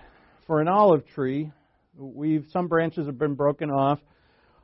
[0.46, 1.52] for an olive tree,
[1.98, 4.00] we've some branches have been broken off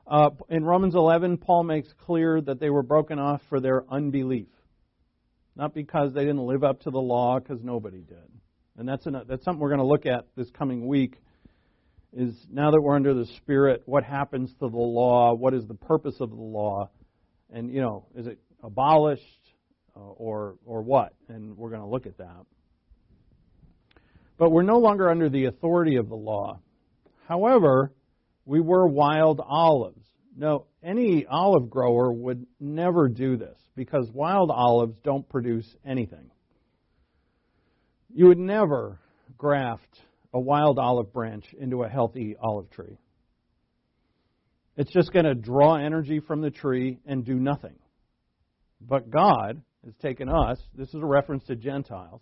[0.10, 4.48] uh, in Romans 11, Paul makes clear that they were broken off for their unbelief,
[5.56, 8.18] not because they didn't live up to the law, because nobody did.
[8.76, 11.18] And that's, an, that's something we're going to look at this coming week.
[12.12, 15.36] Is now that we're under the Spirit, what happens to the law?
[15.36, 16.90] What is the purpose of the law?
[17.52, 19.22] And you know, is it abolished
[19.96, 21.14] uh, or or what?
[21.28, 22.46] And we're going to look at that.
[24.40, 26.62] But we're no longer under the authority of the law.
[27.28, 27.92] However,
[28.50, 30.04] we were wild olives.
[30.36, 36.32] No, any olive grower would never do this because wild olives don't produce anything.
[38.12, 39.00] You would never
[39.38, 40.00] graft
[40.34, 42.98] a wild olive branch into a healthy olive tree.
[44.78, 47.76] It's just going to draw energy from the tree and do nothing.
[48.82, 52.22] But God has taken us, this is a reference to Gentiles,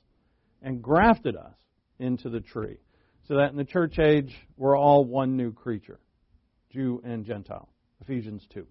[0.61, 1.55] and grafted us
[1.99, 2.79] into the tree.
[3.29, 5.99] So that in the church age, we're all one new creature.
[6.77, 7.67] Jew and Gentile.
[8.01, 8.67] Ephesians 2.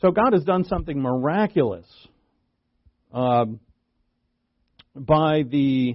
[0.00, 1.86] So God has done something miraculous
[3.12, 3.60] um,
[4.96, 5.94] by the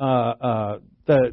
[0.00, 1.32] uh, uh, the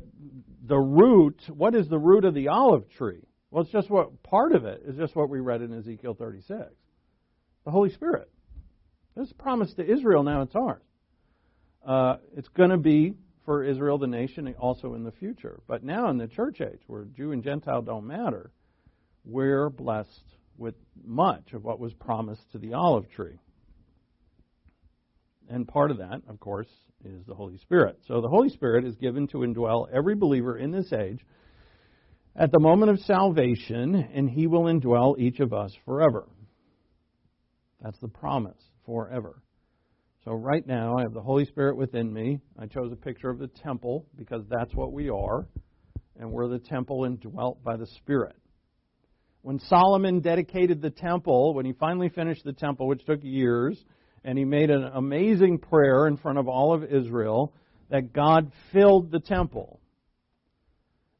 [0.68, 1.42] the root.
[1.48, 3.24] What is the root of the olive tree?
[3.50, 6.60] Well, it's just what part of it is just what we read in Ezekiel 36.
[7.66, 8.30] The Holy Spirit.
[9.16, 10.22] This is promised to Israel.
[10.22, 10.84] Now it's ours.
[11.84, 13.16] Uh, it's going to be
[13.46, 15.60] for Israel, the nation, also in the future.
[15.68, 18.52] But now in the church age, where Jew and Gentile don't matter,
[19.26, 20.24] we're blessed
[20.58, 23.40] with much of what was promised to the olive tree.
[25.50, 26.70] And part of that, of course,
[27.04, 28.00] is the Holy Spirit.
[28.08, 31.26] So the Holy Spirit is given to indwell every believer in this age
[32.36, 36.26] at the moment of salvation, and He will indwell each of us forever.
[37.82, 39.42] That's the promise, forever.
[40.24, 42.40] So right now, I have the Holy Spirit within me.
[42.60, 45.48] I chose a picture of the temple because that's what we are,
[46.20, 48.36] and we're the temple indwelt by the Spirit.
[49.42, 53.84] When Solomon dedicated the temple, when he finally finished the temple, which took years,
[54.24, 57.56] and he made an amazing prayer in front of all of Israel
[57.90, 59.80] that God filled the temple.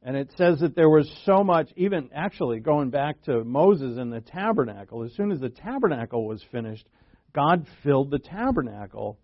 [0.04, 4.14] And it says that there was so much, even actually going back to Moses and
[4.14, 6.88] the tabernacle, as soon as the tabernacle was finished,
[7.34, 9.20] God filled the tabernacle.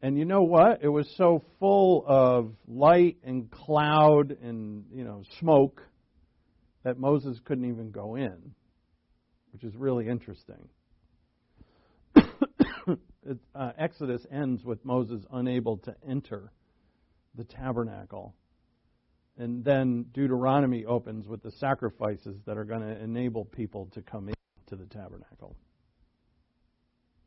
[0.00, 0.82] And you know what?
[0.82, 5.82] It was so full of light and cloud and, you know, smoke
[6.82, 8.54] that Moses couldn't even go in,
[9.52, 10.68] which is really interesting.
[12.16, 16.50] uh, Exodus ends with Moses unable to enter
[17.36, 18.34] the tabernacle.
[19.38, 24.28] And then Deuteronomy opens with the sacrifices that are going to enable people to come
[24.28, 25.56] into the tabernacle.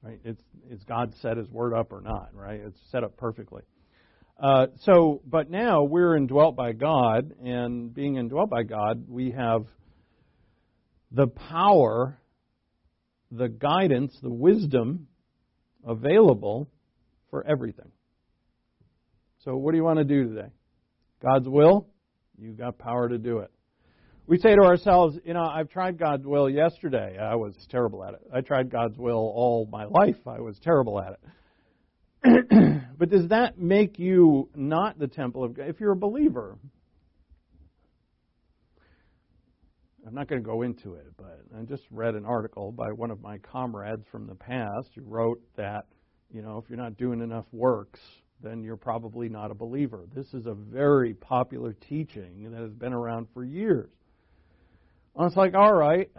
[0.06, 0.20] Right?
[0.24, 2.60] It's, it's God set his word up or not, right?
[2.64, 3.64] It's set up perfectly.
[4.39, 9.66] Uh, so, but now we're indwelt by God, and being indwelt by God, we have
[11.12, 12.20] the power,
[13.32, 15.08] the guidance, the wisdom
[15.88, 16.70] available
[17.32, 17.91] for everything.
[19.43, 20.49] So, what do you want to do today?
[21.24, 21.88] God's will?
[22.38, 23.49] You've got power to do it.
[24.28, 27.15] We say to ourselves, you know, I've tried God's will yesterday.
[27.19, 28.21] I was terrible at it.
[28.34, 30.17] I tried God's will all my life.
[30.26, 31.19] I was terrible at
[32.23, 32.82] it.
[32.97, 35.67] but does that make you not the temple of God?
[35.67, 36.57] If you're a believer,
[40.07, 43.11] I'm not going to go into it, but I just read an article by one
[43.11, 45.86] of my comrades from the past who wrote that,
[46.34, 47.99] you know, if you're not doing enough works,
[48.41, 50.05] then you're probably not a believer.
[50.15, 53.91] This is a very popular teaching that has been around for years.
[55.16, 56.09] And it's like, all right,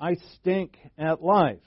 [0.00, 1.60] I stink at life.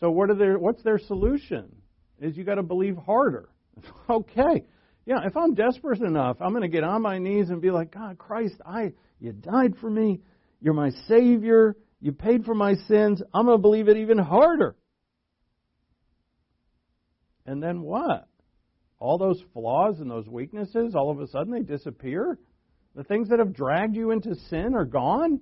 [0.00, 1.74] So what are their, what's their solution?
[2.20, 3.48] Is you got to believe harder.
[4.10, 4.64] okay.
[5.04, 7.92] Yeah, if I'm desperate enough, I'm going to get on my knees and be like,
[7.92, 10.20] God, Christ, I you died for me.
[10.60, 11.76] You're my savior.
[12.00, 13.22] You paid for my sins.
[13.32, 14.76] I'm going to believe it even harder.
[17.46, 18.28] And then what?
[18.98, 22.38] All those flaws and those weaknesses, all of a sudden they disappear?
[22.94, 25.40] The things that have dragged you into sin are gone?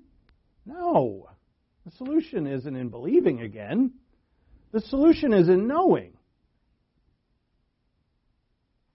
[0.67, 1.29] No.
[1.85, 3.93] The solution isn't in believing again.
[4.73, 6.15] The solution is in knowing.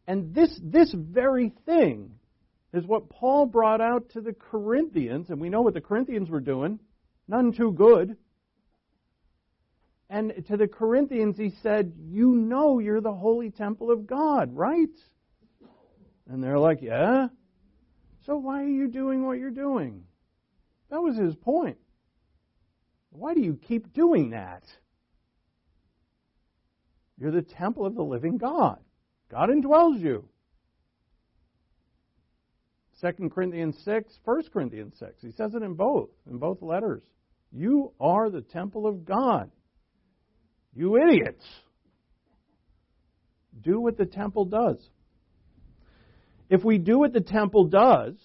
[0.08, 2.16] And this, this very thing
[2.74, 6.40] is what Paul brought out to the Corinthians, and we know what the Corinthians were
[6.40, 6.80] doing.
[7.28, 8.18] None too good.
[10.10, 14.90] And to the Corinthians, he said, You know you're the holy temple of God, right?
[16.28, 17.28] And they're like, Yeah?
[18.26, 20.04] So why are you doing what you're doing?
[20.90, 21.78] That was his point.
[23.12, 24.64] Why do you keep doing that?
[27.18, 28.80] You're the temple of the living God.
[29.30, 30.26] God indwells you.
[33.02, 35.14] 2 Corinthians 6, 1 Corinthians 6.
[35.22, 37.04] He says it in both, in both letters.
[37.52, 39.50] You are the temple of God.
[40.76, 41.46] You idiots.
[43.62, 44.78] Do what the temple does.
[46.50, 48.16] If we do what the temple does,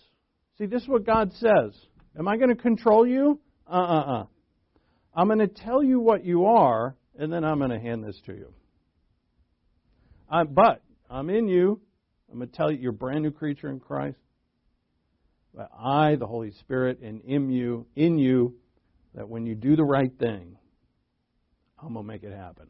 [0.59, 1.75] see, this is what God says.
[2.19, 3.41] Am I going to control you?
[3.67, 4.27] Uh uh uh.
[5.15, 8.21] I'm going to tell you what you are, and then I'm going to hand this
[8.27, 8.53] to you.
[10.29, 11.81] but I'm in you.
[12.31, 14.19] I'm going to tell you you're a brand new creature in Christ.
[15.55, 18.57] But I, the Holy Spirit, and in you, in you,
[19.15, 20.57] that when you do the right thing,
[21.81, 22.67] I'm going to make it happen.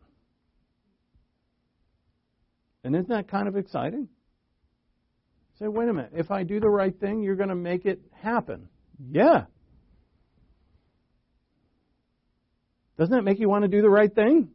[2.82, 4.08] And isn't that kind of exciting?
[5.58, 6.12] Say, wait a minute.
[6.14, 8.68] If I do the right thing, you're going to make it happen.
[8.98, 9.44] Yeah.
[12.98, 14.50] Doesn't that make you want to do the right thing?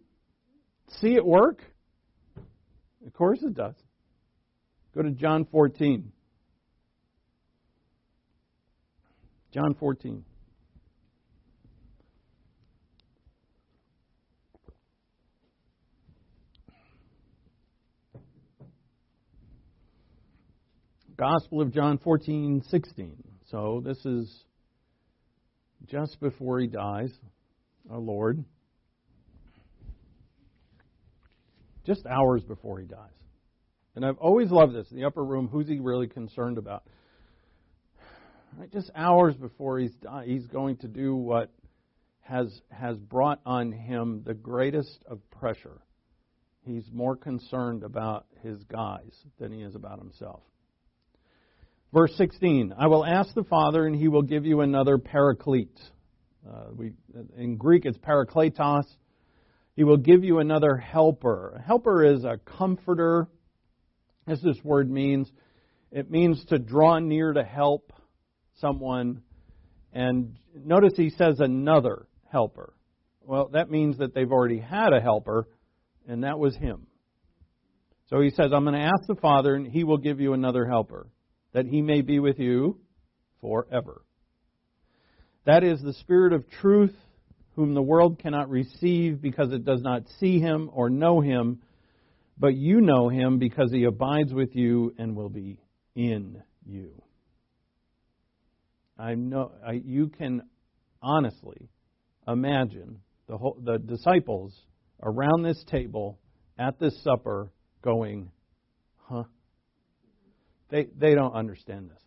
[1.02, 1.62] See it work?
[3.06, 3.76] Of course it does.
[4.96, 6.12] Go to John 14.
[9.54, 10.24] John 14.
[21.18, 23.29] Gospel of John 14, 16.
[23.52, 24.32] So this is
[25.88, 27.12] just before he dies,
[27.90, 28.44] our Lord.
[31.86, 33.10] Just hours before he dies.
[33.96, 34.92] And I've always loved this.
[34.92, 36.84] In the upper room, who's he really concerned about?
[38.58, 39.94] Right, just hours before he's
[40.26, 41.52] he's going to do what
[42.22, 45.82] has has brought on him the greatest of pressure.
[46.66, 50.42] He's more concerned about his guys than he is about himself.
[51.92, 55.80] Verse 16, I will ask the Father, and he will give you another paraclete.
[56.48, 56.94] Uh, we,
[57.36, 58.84] in Greek, it's parakletos.
[59.76, 61.56] He will give you another helper.
[61.58, 63.28] A helper is a comforter,
[64.28, 65.32] as this word means.
[65.92, 67.92] It means to draw near to help
[68.58, 69.24] someone.
[69.92, 72.74] And notice he says another helper.
[73.22, 75.48] Well, that means that they've already had a helper,
[76.08, 76.88] and that was him.
[78.10, 80.66] So he says, I'm going to ask the Father, and he will give you another
[80.66, 81.08] helper,
[81.54, 82.80] that he may be with you
[83.42, 84.02] forever.
[85.46, 86.96] That is the Spirit of truth,
[87.56, 91.62] whom the world cannot receive because it does not see him or know him,
[92.38, 95.60] but you know him because he abides with you and will be
[95.96, 96.92] in you.
[98.98, 100.44] I know I, you can
[101.02, 101.70] honestly
[102.28, 104.54] imagine the whole, the disciples
[105.02, 106.20] around this table
[106.58, 108.32] at this supper going,
[108.98, 109.24] "Huh?
[110.70, 112.02] They they don't understand this.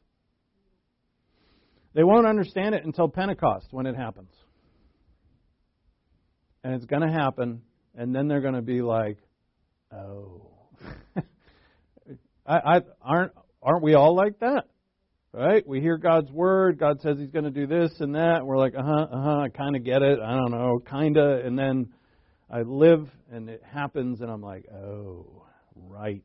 [1.95, 4.31] They won't understand it until Pentecost when it happens.
[6.65, 7.63] And it's going to happen
[7.95, 9.19] and then they're going to be like,
[9.93, 10.49] "Oh."
[12.47, 13.33] I, I aren't
[13.63, 14.65] aren't we all like that?
[15.33, 15.67] Right?
[15.67, 16.79] We hear God's word.
[16.79, 18.39] God says He's going to do this and that.
[18.39, 19.39] And we're like, uh huh, uh huh.
[19.41, 20.19] I kind of get it.
[20.21, 21.45] I don't know, kind of.
[21.45, 21.93] And then
[22.51, 26.23] I live and it happens, and I'm like, oh, right.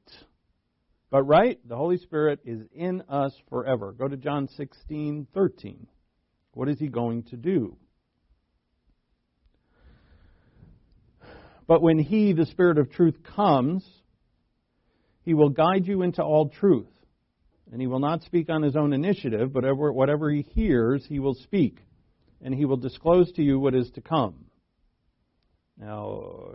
[1.09, 3.93] But right, the Holy Spirit is in us forever.
[3.93, 5.87] Go to John 16, 13.
[6.53, 7.77] What is He going to do?
[11.65, 13.87] But when He, the Spirit of truth, comes,
[15.21, 16.87] He will guide you into all truth.
[17.71, 21.35] And He will not speak on His own initiative, but whatever He hears, He will
[21.35, 21.79] speak.
[22.41, 24.46] And He will disclose to you what is to come.
[25.79, 26.49] Now,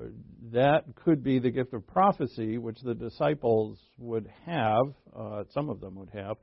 [0.52, 4.82] that could be the gift of prophecy, which the disciples would have.
[5.16, 6.36] Uh, some of them would have,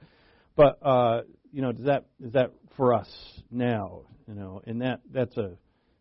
[0.55, 1.21] but uh,
[1.51, 3.09] you know, is that is that for us
[3.51, 4.03] now?
[4.27, 5.57] You know, and that that's a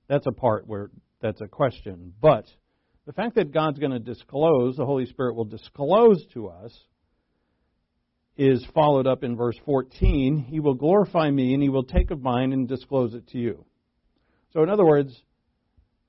[0.09, 2.12] that's a part where that's a question.
[2.20, 2.45] But
[3.07, 6.79] the fact that God's going to disclose, the Holy Spirit will disclose to us,
[8.37, 10.47] is followed up in verse 14.
[10.49, 13.64] He will glorify me, and he will take of mine and disclose it to you.
[14.53, 15.22] So, in other words,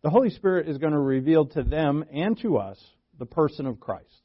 [0.01, 2.77] the Holy Spirit is going to reveal to them and to us
[3.17, 4.21] the person of Christ.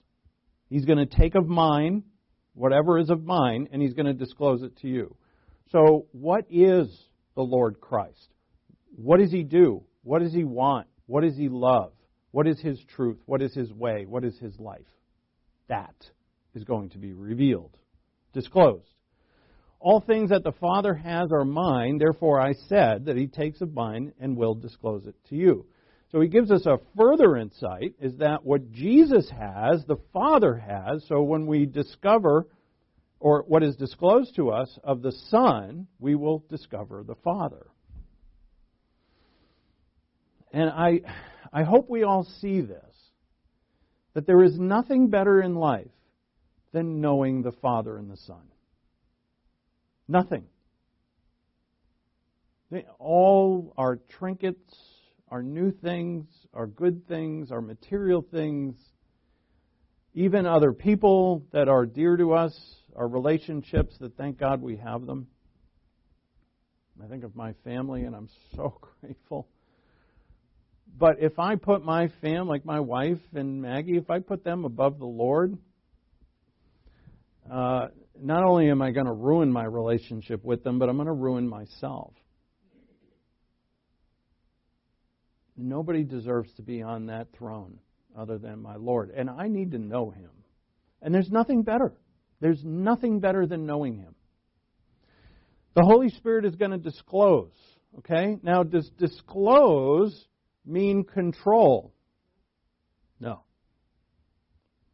[0.68, 2.04] He's going to take of mine,
[2.54, 5.16] whatever is of mine, and he's going to disclose it to you.
[5.72, 6.88] So, what is
[7.34, 8.28] the Lord Christ?
[8.94, 9.82] What does he do?
[10.02, 10.86] What does he want?
[11.06, 11.92] What does he love?
[12.30, 13.18] What is his truth?
[13.26, 14.06] What is his way?
[14.06, 14.86] What is his life?
[15.68, 15.94] That
[16.54, 17.76] is going to be revealed,
[18.32, 18.93] disclosed.
[19.80, 23.74] All things that the Father has are mine, therefore I said that he takes of
[23.74, 25.66] mine and will disclose it to you.
[26.10, 31.04] So he gives us a further insight is that what Jesus has, the Father has.
[31.08, 32.46] So when we discover,
[33.18, 37.66] or what is disclosed to us of the Son, we will discover the Father.
[40.52, 41.00] And I,
[41.52, 42.80] I hope we all see this
[44.14, 45.90] that there is nothing better in life
[46.72, 48.42] than knowing the Father and the Son.
[50.08, 50.44] Nothing.
[52.70, 54.74] They, all our trinkets,
[55.28, 58.76] our new things, our good things, our material things,
[60.14, 62.54] even other people that are dear to us,
[62.96, 65.26] our relationships that thank God we have them.
[67.02, 69.48] I think of my family and I'm so grateful.
[70.96, 74.64] But if I put my family, like my wife and Maggie, if I put them
[74.64, 75.58] above the Lord,
[77.50, 77.88] uh,
[78.20, 81.12] not only am I going to ruin my relationship with them, but I'm going to
[81.12, 82.12] ruin myself.
[85.56, 87.78] Nobody deserves to be on that throne
[88.16, 89.10] other than my Lord.
[89.10, 90.30] And I need to know him.
[91.02, 91.92] And there's nothing better.
[92.40, 94.14] There's nothing better than knowing him.
[95.74, 97.52] The Holy Spirit is going to disclose.
[97.98, 98.38] Okay?
[98.42, 100.26] Now, does disclose
[100.64, 101.92] mean control?
[103.20, 103.42] No.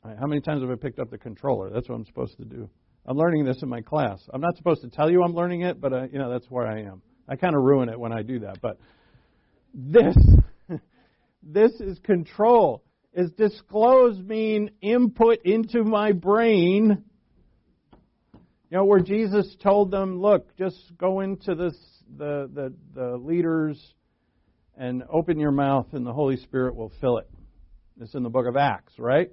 [0.04, 1.70] Right, how many times have I picked up the controller?
[1.70, 2.70] That's what I'm supposed to do.
[3.06, 4.20] I'm learning this in my class.
[4.32, 6.66] I'm not supposed to tell you I'm learning it, but uh, you know that's where
[6.66, 7.02] I am.
[7.28, 8.60] I kind of ruin it when I do that.
[8.60, 8.78] But
[9.72, 10.16] this,
[11.42, 12.82] this is control.
[13.12, 17.04] Is disclose mean input into my brain?
[18.32, 21.74] You know where Jesus told them, "Look, just go into this
[22.16, 23.80] the the, the leaders
[24.76, 27.28] and open your mouth, and the Holy Spirit will fill it."
[28.00, 29.30] It's in the book of Acts, right?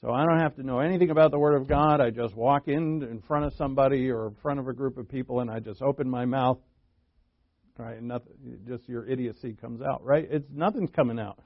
[0.00, 2.00] So I don't have to know anything about the Word of God.
[2.00, 5.08] I just walk in in front of somebody or in front of a group of
[5.08, 6.58] people and I just open my mouth.
[7.76, 7.98] Right?
[7.98, 8.32] And nothing,
[8.66, 10.26] just your idiocy comes out, right?
[10.28, 11.38] It's nothing's coming out.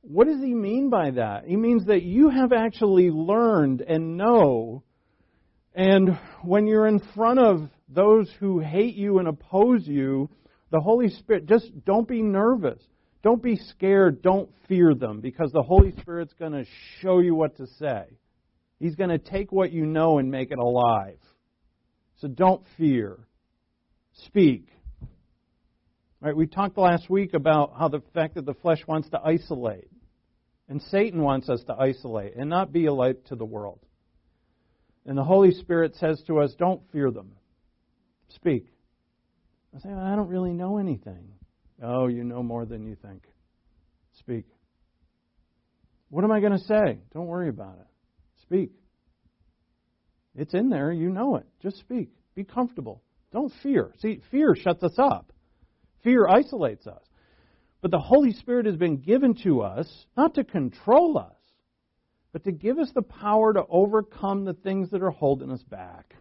[0.00, 1.44] What does he mean by that?
[1.46, 4.82] He means that you have actually learned and know
[5.76, 10.30] and when you're in front of those who hate you and oppose you,
[10.70, 12.82] the Holy Spirit, just don't be nervous.
[13.26, 14.22] Don't be scared.
[14.22, 16.64] Don't fear them because the Holy Spirit's going to
[17.00, 18.04] show you what to say.
[18.78, 21.18] He's going to take what you know and make it alive.
[22.20, 23.18] So don't fear.
[24.26, 24.68] Speak.
[25.02, 25.08] All
[26.28, 29.90] right, we talked last week about how the fact that the flesh wants to isolate.
[30.68, 33.80] And Satan wants us to isolate and not be a light to the world.
[35.04, 37.32] And the Holy Spirit says to us, don't fear them.
[38.28, 38.68] Speak.
[39.74, 41.35] I say, I don't really know anything.
[41.82, 43.22] Oh, you know more than you think.
[44.18, 44.46] Speak.
[46.08, 46.98] What am I going to say?
[47.12, 47.86] Don't worry about it.
[48.42, 48.72] Speak.
[50.34, 50.92] It's in there.
[50.92, 51.46] You know it.
[51.62, 52.10] Just speak.
[52.34, 53.02] Be comfortable.
[53.32, 53.92] Don't fear.
[54.00, 55.32] See, fear shuts us up.
[56.04, 57.02] Fear isolates us.
[57.82, 61.36] But the Holy Spirit has been given to us not to control us,
[62.32, 66.14] but to give us the power to overcome the things that are holding us back.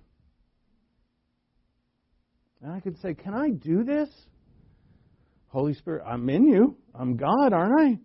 [2.62, 4.10] And I could say, Can I do this?
[5.56, 6.76] Holy Spirit, I'm in you.
[6.94, 7.98] I'm God, aren't I?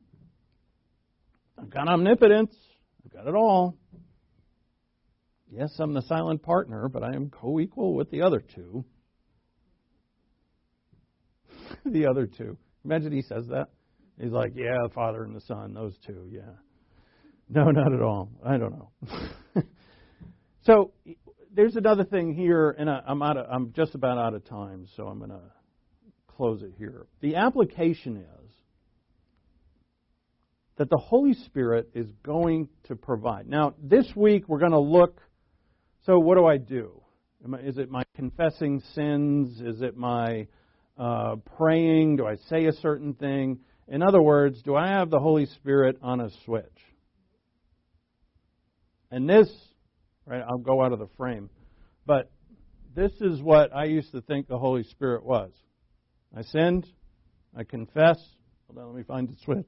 [1.61, 2.55] I've got omnipotence.
[3.05, 3.77] I've got it all.
[5.51, 8.85] Yes, I'm the silent partner, but I am co equal with the other two.
[11.85, 12.57] the other two.
[12.85, 13.67] Imagine he says that.
[14.17, 16.53] He's like, yeah, the Father and the Son, those two, yeah.
[17.49, 18.31] No, not at all.
[18.47, 18.93] I don't know.
[20.63, 20.93] so
[21.53, 23.37] there's another thing here, and I, I'm out.
[23.37, 25.41] Of, I'm just about out of time, so I'm going to
[26.41, 27.07] close it here.
[27.21, 28.53] The application is
[30.79, 33.47] that the Holy Spirit is going to provide.
[33.47, 35.21] Now, this week we're going to look.
[36.07, 37.03] So, what do I do?
[37.63, 39.61] Is it my confessing sins?
[39.61, 40.47] Is it my
[40.97, 42.17] uh, praying?
[42.17, 43.59] Do I say a certain thing?
[43.87, 46.65] In other words, do I have the Holy Spirit on a switch?
[49.11, 49.51] And this,
[50.25, 51.51] right, I'll go out of the frame,
[52.07, 52.31] but
[52.97, 55.53] this is what I used to think the Holy Spirit was.
[56.37, 56.87] I sinned,
[57.57, 58.19] I confess.
[58.67, 59.67] Hold on, let me find the switch.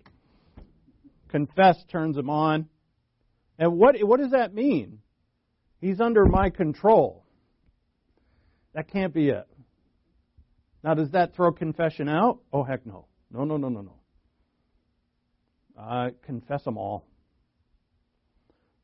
[1.29, 2.69] Confess turns him on.
[3.59, 4.99] And what, what does that mean?
[5.81, 7.25] He's under my control.
[8.75, 9.47] That can't be it.
[10.85, 12.41] Now, does that throw confession out?
[12.53, 13.07] Oh, heck no.
[13.31, 13.95] No, no, no, no, no.
[15.79, 17.07] I confess them all.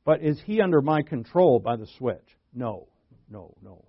[0.05, 2.37] But is he under my control by the switch?
[2.55, 2.89] No,
[3.31, 3.85] no, no.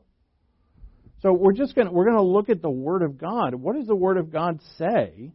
[1.22, 3.54] So we're just going to we're going to look at the Word of God.
[3.54, 5.34] What does the Word of God say?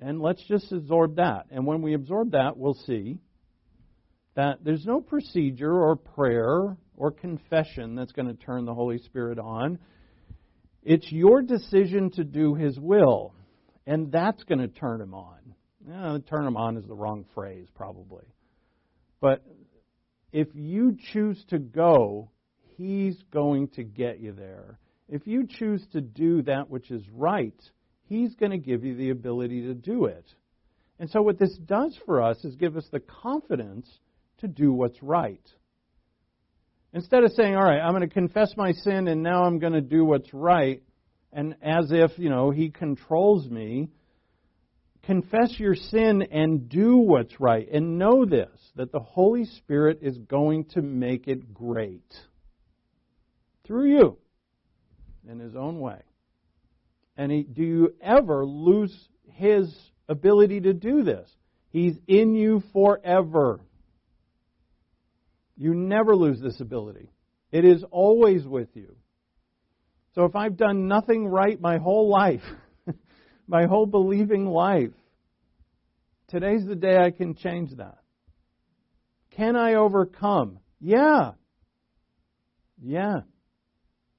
[0.00, 1.46] And let's just absorb that.
[1.50, 3.18] And when we absorb that, we'll see
[4.34, 9.38] that there's no procedure or prayer or confession that's going to turn the Holy Spirit
[9.38, 9.78] on.
[10.82, 13.34] It's your decision to do His will,
[13.86, 16.22] and that's going to turn Him on.
[16.28, 18.24] Turn Him on is the wrong phrase, probably.
[19.20, 19.44] But
[20.32, 22.30] if you choose to go,
[22.76, 24.78] He's going to get you there.
[25.12, 27.60] If you choose to do that which is right,
[28.08, 30.24] He's going to give you the ability to do it.
[30.98, 33.86] And so, what this does for us is give us the confidence
[34.38, 35.46] to do what's right.
[36.94, 39.74] Instead of saying, all right, I'm going to confess my sin and now I'm going
[39.74, 40.82] to do what's right,
[41.30, 43.90] and as if, you know, He controls me,
[45.02, 47.68] confess your sin and do what's right.
[47.70, 52.14] And know this that the Holy Spirit is going to make it great
[53.66, 54.18] through you
[55.28, 56.00] in His own way.
[57.16, 58.94] And he, do you ever lose
[59.34, 59.74] His
[60.08, 61.28] ability to do this?
[61.70, 63.60] He's in you forever.
[65.56, 67.10] You never lose this ability.
[67.50, 68.96] It is always with you.
[70.14, 72.42] So if I've done nothing right my whole life,
[73.46, 74.92] my whole believing life,
[76.28, 77.98] today's the day I can change that.
[79.36, 80.58] Can I overcome?
[80.80, 81.32] Yeah.
[82.82, 83.20] Yeah.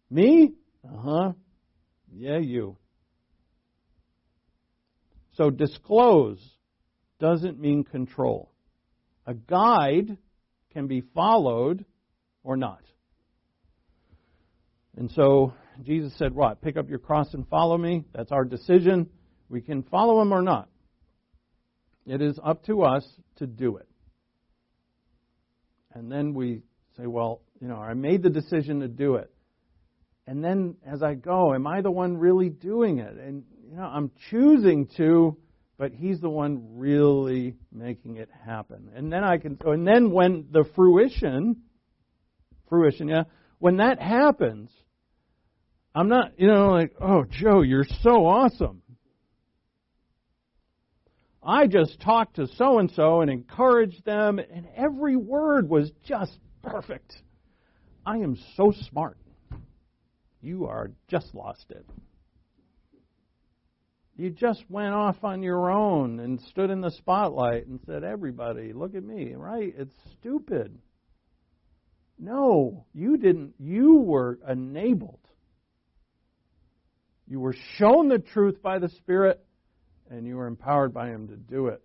[0.10, 0.54] Me?
[0.84, 1.32] Uh huh.
[2.12, 2.78] Yeah, you.
[5.34, 6.40] So disclose
[7.20, 8.52] doesn't mean control.
[9.26, 10.18] A guide
[10.74, 11.86] can be followed
[12.44, 12.82] or not.
[14.98, 16.62] And so Jesus said, What?
[16.62, 18.04] Pick up your cross and follow me.
[18.14, 19.10] That's our decision.
[19.50, 20.70] We can follow him or not.
[22.06, 23.08] It is up to us
[23.38, 23.88] to do it.
[25.94, 26.62] And then we
[26.98, 29.33] say, Well, you know, I made the decision to do it.
[30.26, 33.16] And then as I go, am I the one really doing it?
[33.18, 35.38] And, you know, I'm choosing to
[35.78, 38.90] but He's the one really making it happen.
[38.96, 41.58] And then I can, and then when the fruition,
[42.70, 43.24] fruition, yeah,
[43.60, 44.70] when that happens,
[45.96, 48.82] I'm not, you know, like, oh, Joe, you're so awesome.
[51.46, 56.38] I just talked to so and so and encouraged them, and every word was just
[56.62, 57.14] perfect.
[58.06, 59.18] I am so smart.
[60.44, 61.86] You are just lost it.
[64.18, 68.74] You just went off on your own and stood in the spotlight and said, Everybody,
[68.74, 69.74] look at me, right?
[69.76, 70.78] It's stupid.
[72.20, 73.54] No, you didn't.
[73.58, 75.20] You were enabled.
[77.26, 79.44] You were shown the truth by the Spirit,
[80.12, 81.82] and you were empowered by Him to do it.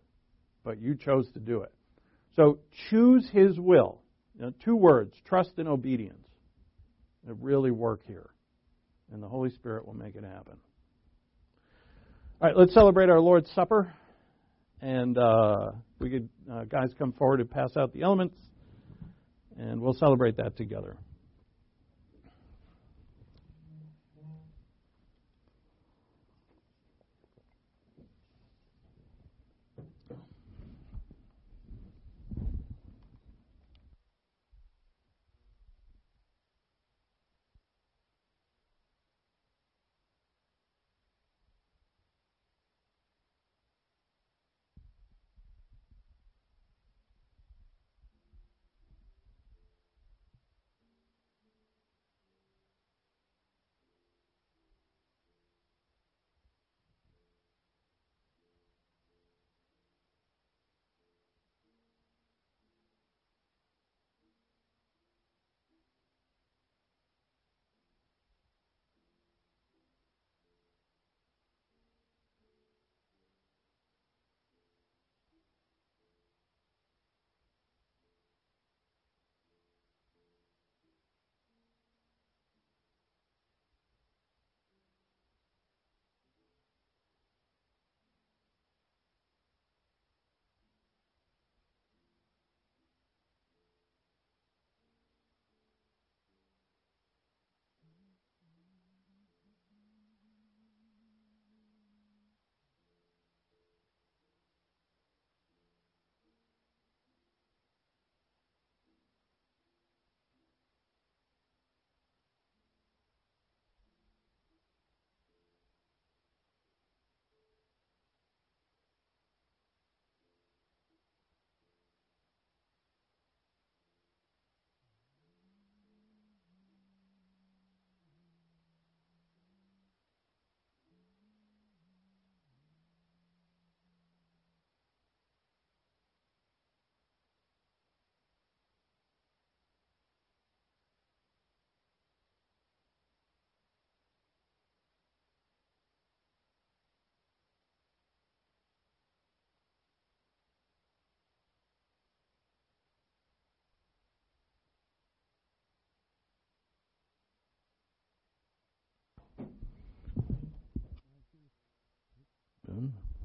[0.64, 1.72] But you chose to do it.
[2.34, 2.58] So
[2.90, 4.02] choose His will.
[4.38, 6.26] Know, two words trust and obedience.
[7.24, 8.30] That really work here.
[9.12, 10.58] And the Holy Spirit will make it happen.
[12.40, 13.92] All right, let's celebrate our Lord's Supper.
[14.80, 18.36] And uh, we could, uh, guys, come forward and pass out the elements.
[19.56, 20.96] And we'll celebrate that together.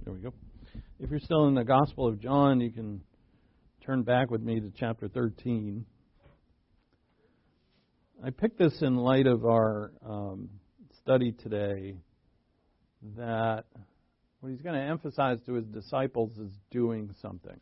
[0.04, 0.34] There we go.
[1.00, 3.00] If you're still in the Gospel of John, you can
[3.86, 5.86] turn back with me to chapter 13.
[8.22, 10.50] I picked this in light of our um,
[11.00, 11.96] study today
[13.16, 13.64] that
[14.42, 17.62] what he's going to emphasize to his disciples is doing something.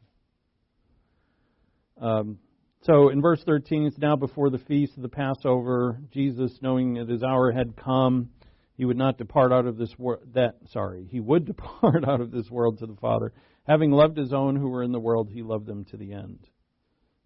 [2.01, 2.39] Um,
[2.81, 5.99] so in verse 13, it's now before the feast of the Passover.
[6.11, 8.31] Jesus, knowing that his hour had come,
[8.75, 10.23] he would not depart out of this world.
[10.33, 13.33] That sorry, he would depart out of this world to the Father.
[13.63, 16.47] Having loved his own who were in the world, he loved them to the end.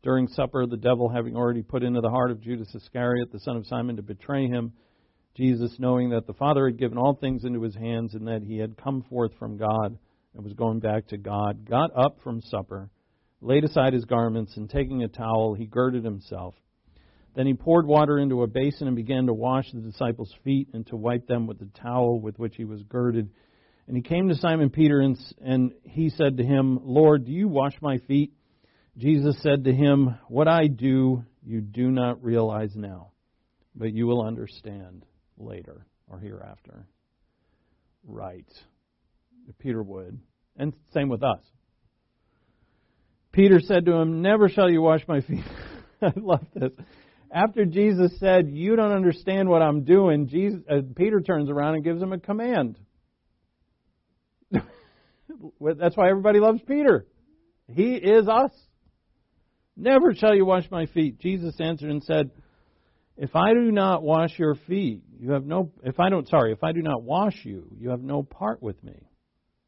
[0.03, 3.55] During supper, the devil having already put into the heart of Judas Iscariot, the son
[3.55, 4.73] of Simon, to betray him,
[5.35, 8.57] Jesus, knowing that the Father had given all things into his hands and that he
[8.57, 9.97] had come forth from God
[10.33, 12.89] and was going back to God, got up from supper,
[13.41, 16.55] laid aside his garments, and taking a towel, he girded himself.
[17.35, 20.87] Then he poured water into a basin and began to wash the disciples' feet and
[20.87, 23.29] to wipe them with the towel with which he was girded.
[23.87, 27.47] And he came to Simon Peter and, and he said to him, Lord, do you
[27.47, 28.31] wash my feet?
[28.97, 33.11] Jesus said to him, What I do, you do not realize now,
[33.75, 35.05] but you will understand
[35.37, 36.87] later or hereafter.
[38.07, 38.47] Right.
[39.59, 40.19] Peter would.
[40.57, 41.41] And same with us.
[43.33, 45.43] Peter said to him, Never shall you wash my feet.
[46.01, 46.71] I love this.
[47.35, 51.83] After Jesus said, You don't understand what I'm doing, Jesus, uh, Peter turns around and
[51.83, 52.79] gives him a command.
[54.51, 57.05] That's why everybody loves Peter.
[57.67, 58.51] He is us.
[59.75, 61.19] Never shall you wash my feet.
[61.19, 62.31] Jesus answered and said,
[63.17, 66.63] If I do not wash your feet, you have no if I don't sorry, if
[66.63, 69.09] I do not wash you, you have no part with me.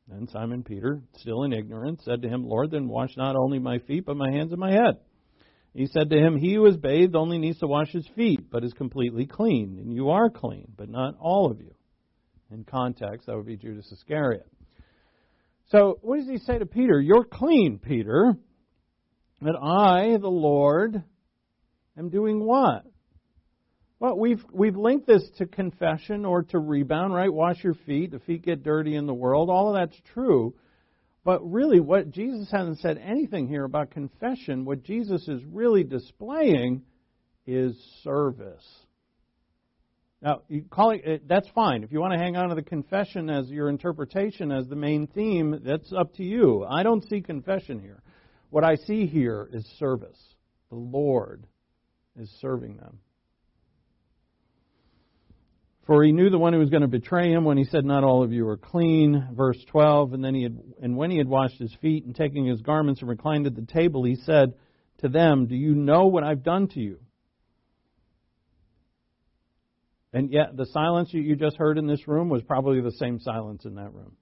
[0.08, 3.80] Then Simon Peter, still in ignorance, said to him, Lord, then wash not only my
[3.80, 5.00] feet, but my hands and my head.
[5.74, 8.64] He said to him, He who is bathed only needs to wash his feet, but
[8.64, 9.78] is completely clean.
[9.80, 11.74] And you are clean, but not all of you.
[12.52, 14.48] In context, that would be Judas Iscariot.
[15.70, 17.00] So, what does he say to Peter?
[17.00, 18.38] You're clean, Peter.
[19.42, 21.04] But I, the Lord,
[21.98, 22.86] am doing what?
[24.00, 27.32] Well, we've we've linked this to confession or to rebound, right?
[27.32, 28.12] Wash your feet.
[28.12, 29.50] The feet get dirty in the world.
[29.50, 30.54] All of that's true.
[31.28, 34.64] But really, what Jesus hasn't said anything here about confession.
[34.64, 36.84] What Jesus is really displaying
[37.46, 38.66] is service.
[40.22, 41.84] Now, you call it, that's fine.
[41.84, 45.06] If you want to hang on to the confession as your interpretation as the main
[45.06, 46.64] theme, that's up to you.
[46.64, 48.02] I don't see confession here.
[48.50, 50.18] What I see here is service.
[50.70, 51.46] The Lord
[52.18, 53.00] is serving them.
[55.88, 58.04] For he knew the one who was going to betray him when he said, Not
[58.04, 59.30] all of you are clean.
[59.32, 60.12] Verse 12.
[60.14, 63.00] And then he had, and when he had washed his feet and taking his garments
[63.00, 64.54] and reclined at the table, he said
[65.00, 67.00] to them, Do you know what I've done to you?
[70.12, 73.64] And yet, the silence you just heard in this room was probably the same silence
[73.66, 74.18] in that room.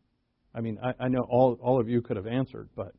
[0.53, 2.93] I mean, I, I know all, all of you could have answered, but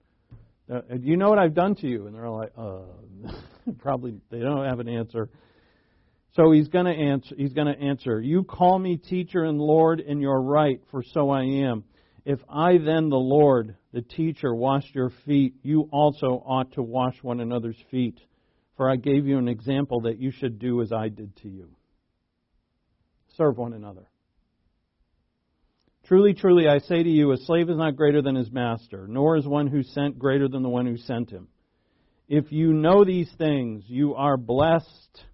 [0.72, 2.06] uh, do you know what I've done to you?
[2.06, 3.32] And they're all like, uh,
[3.78, 5.28] probably they don't have an answer.
[6.37, 7.35] So he's going to answer.
[7.37, 8.21] He's going to answer.
[8.21, 11.85] You call me teacher and Lord, and you're right, for so I am.
[12.27, 17.17] If I then, the Lord, the teacher, washed your feet, you also ought to wash
[17.23, 18.21] one another's feet.
[18.77, 21.71] For I gave you an example that you should do as I did to you.
[23.39, 24.07] Serve one another.
[26.05, 29.39] Truly, truly, I say to you, a slave is not greater than his master, nor
[29.39, 31.49] is one who sent greater than the one who sent him.
[32.29, 35.25] If you know these things, you are blessed.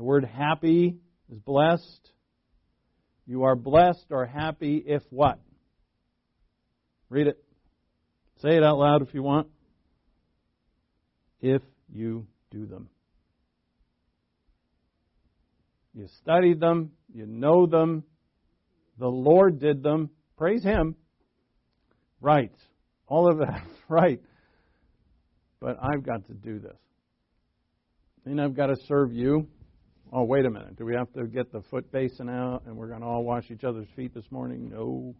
[0.00, 0.96] The word happy
[1.30, 2.10] is blessed.
[3.26, 5.38] You are blessed or happy if what?
[7.10, 7.44] Read it.
[8.40, 9.48] Say it out loud if you want.
[11.42, 11.60] If
[11.92, 12.88] you do them.
[15.92, 18.02] You studied them, you know them,
[18.98, 20.08] the Lord did them.
[20.38, 20.96] Praise Him.
[22.22, 22.54] Right.
[23.06, 23.66] All of that.
[23.90, 24.22] Right.
[25.60, 26.78] But I've got to do this.
[28.24, 29.46] And I've got to serve you.
[30.12, 30.76] Oh, wait a minute.
[30.76, 33.48] Do we have to get the foot basin out and we're going to all wash
[33.50, 34.68] each other's feet this morning?
[34.68, 35.14] No.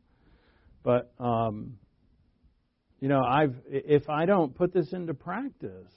[0.82, 1.74] But, um,
[2.98, 5.92] you know, I've, if I don't put this into practice,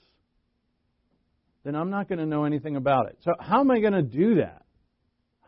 [1.64, 3.18] then I'm not going to know anything about it.
[3.22, 4.62] So, how am I going to do that?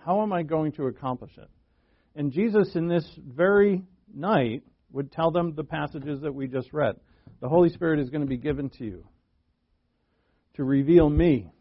[0.05, 1.51] How am I going to accomplish it?
[2.17, 6.97] And Jesus, in this very night, would tell them the passages that we just read.
[7.41, 9.07] The Holy Spirit is going to be given to you
[10.55, 11.53] to reveal me.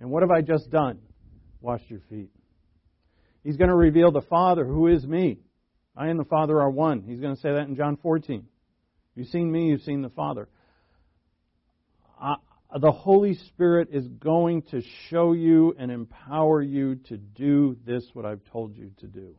[0.00, 0.98] And what have I just done?
[1.60, 2.30] Washed your feet.
[3.42, 5.38] He's going to reveal the Father, who is me.
[5.96, 7.02] I and the Father are one.
[7.02, 8.44] He's going to say that in John 14.
[9.14, 10.48] You've seen me, you've seen the Father.
[12.20, 12.36] I,
[12.78, 18.24] the Holy Spirit is going to show you and empower you to do this, what
[18.24, 19.34] I've told you to do.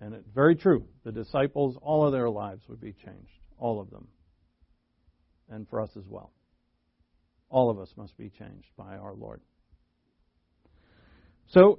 [0.00, 0.84] And it's very true.
[1.04, 3.30] The disciples, all of their lives would be changed.
[3.56, 4.08] All of them.
[5.48, 6.32] And for us as well.
[7.48, 9.40] All of us must be changed by our Lord.
[11.48, 11.78] So,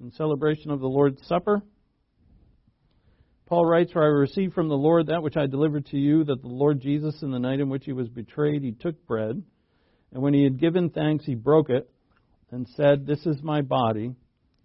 [0.00, 1.62] in celebration of the Lord's Supper,
[3.46, 6.40] Paul writes, For I received from the Lord that which I delivered to you, that
[6.40, 9.42] the Lord Jesus, in the night in which he was betrayed, he took bread,
[10.12, 11.88] and when he had given thanks, he broke it,
[12.50, 14.14] and said, This is my body,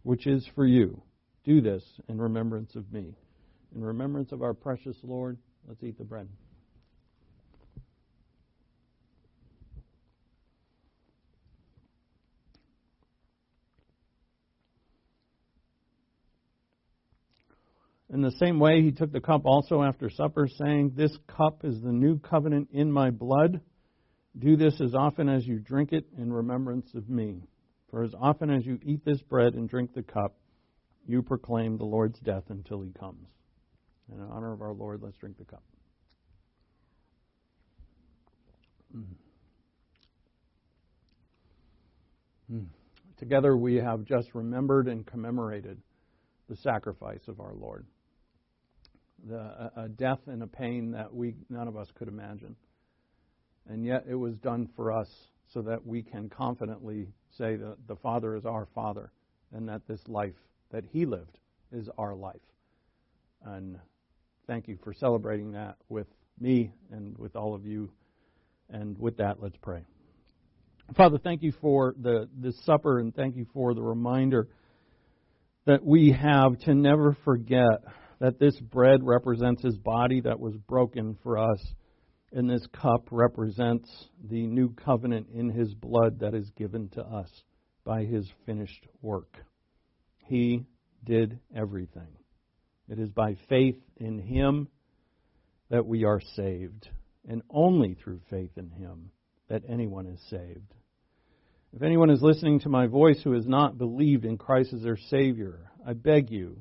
[0.04, 1.02] which is for you.
[1.44, 3.14] Do this in remembrance of me.
[3.76, 5.38] In remembrance of our precious Lord,
[5.68, 6.28] let's eat the bread.
[18.14, 21.82] In the same way, he took the cup also after supper, saying, This cup is
[21.82, 23.60] the new covenant in my blood.
[24.40, 27.44] Do this as often as you drink it in remembrance of me.
[27.92, 30.38] For as often as you eat this bread and drink the cup,
[31.06, 33.28] you proclaim the Lord's death until he comes.
[34.12, 35.64] In honor of our Lord, let's drink the cup.
[38.96, 39.04] Mm.
[42.54, 42.66] Mm.
[43.18, 45.82] Together we have just remembered and commemorated
[46.48, 47.86] the sacrifice of our Lord
[49.26, 52.56] the, a, death and a pain that we none of us could imagine.
[53.70, 55.10] And yet it was done for us
[55.54, 57.08] so that we can confidently
[57.38, 59.12] say that the Father is our Father
[59.54, 60.36] and that this life
[60.72, 61.40] that He lived
[61.72, 62.36] is our life.
[63.46, 63.78] And
[64.46, 66.08] thank you for celebrating that with
[66.40, 67.90] me and with all of you.
[68.70, 69.84] And with that, let's pray.
[70.96, 74.48] Father, thank you for the this supper and thank you for the reminder
[75.66, 77.84] that we have to never forget
[78.20, 81.60] that this bread represents his body that was broken for us
[82.34, 83.90] and this cup represents
[84.30, 87.30] the new covenant in his blood that is given to us
[87.86, 89.38] by his finished work.
[90.26, 90.66] He
[91.06, 92.18] did everything.
[92.90, 94.68] It is by faith in him
[95.70, 96.90] that we are saved,
[97.28, 99.12] and only through faith in him
[99.50, 100.74] that anyone is saved.
[101.74, 104.98] If anyone is listening to my voice who has not believed in Christ as their
[105.10, 106.58] Savior, I beg you,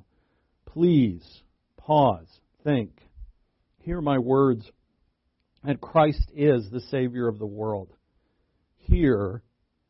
[0.64, 1.42] please
[1.86, 2.26] pause,
[2.64, 2.90] think,
[3.82, 4.68] hear my words
[5.62, 7.92] that Christ is the Savior of the world.
[8.78, 9.42] Hear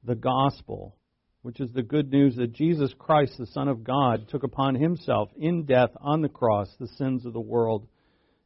[0.04, 0.94] the gospel,
[1.40, 5.30] which is the good news that Jesus Christ, the Son of God, took upon himself
[5.38, 7.88] in death on the cross the sins of the world.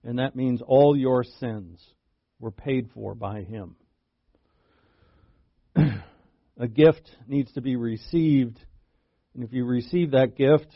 [0.05, 1.85] And that means all your sins
[2.39, 3.75] were paid for by him.
[5.77, 8.61] a gift needs to be received.
[9.35, 10.73] And if you receive that gift,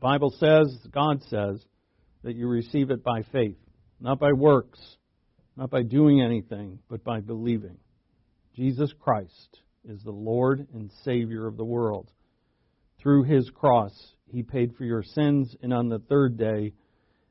[0.00, 1.64] Bible says, God says,
[2.22, 3.56] that you receive it by faith,
[4.00, 4.80] not by works,
[5.56, 7.78] not by doing anything, but by believing.
[8.54, 12.10] Jesus Christ is the Lord and Savior of the world.
[13.00, 13.92] Through his cross,
[14.26, 16.74] he paid for your sins, and on the third day,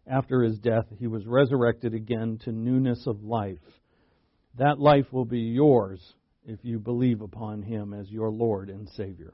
[0.05, 3.59] after his death, he was resurrected again to newness of life.
[4.57, 6.01] That life will be yours
[6.45, 9.33] if you believe upon him as your Lord and Savior.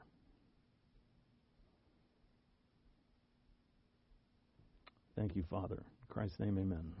[5.16, 5.76] Thank you, Father.
[5.76, 6.92] In Christ's name, amen.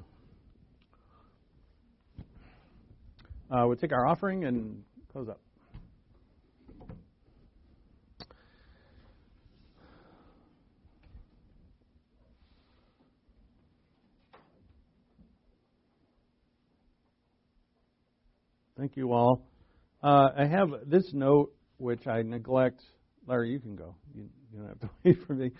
[3.50, 4.82] Uh, we'll take our offering and
[5.12, 5.40] close up.
[18.78, 19.46] Thank you all.
[20.02, 22.82] Uh, I have this note which I neglect.
[23.26, 23.94] Larry, you can go.
[24.14, 25.52] You, you don't have to wait for me.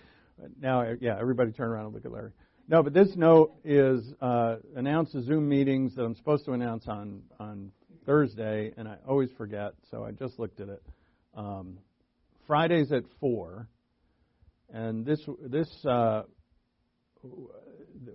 [0.59, 2.31] Now, yeah, everybody turn around and look at Larry.
[2.67, 6.87] No, but this note is uh, announce the Zoom meetings that I'm supposed to announce
[6.87, 7.71] on on
[8.05, 10.83] Thursday, and I always forget, so I just looked at it.
[11.35, 11.77] Um,
[12.47, 13.67] Fridays at four,
[14.73, 16.23] and this this uh,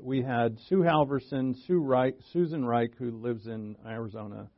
[0.01, 4.49] we had Sue Halverson, Sue Reich, Susan Reich, who lives in Arizona,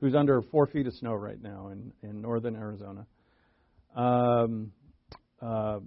[0.00, 3.06] who's under four feet of snow right now in in northern Arizona.
[3.94, 4.72] Um,
[5.40, 5.80] uh,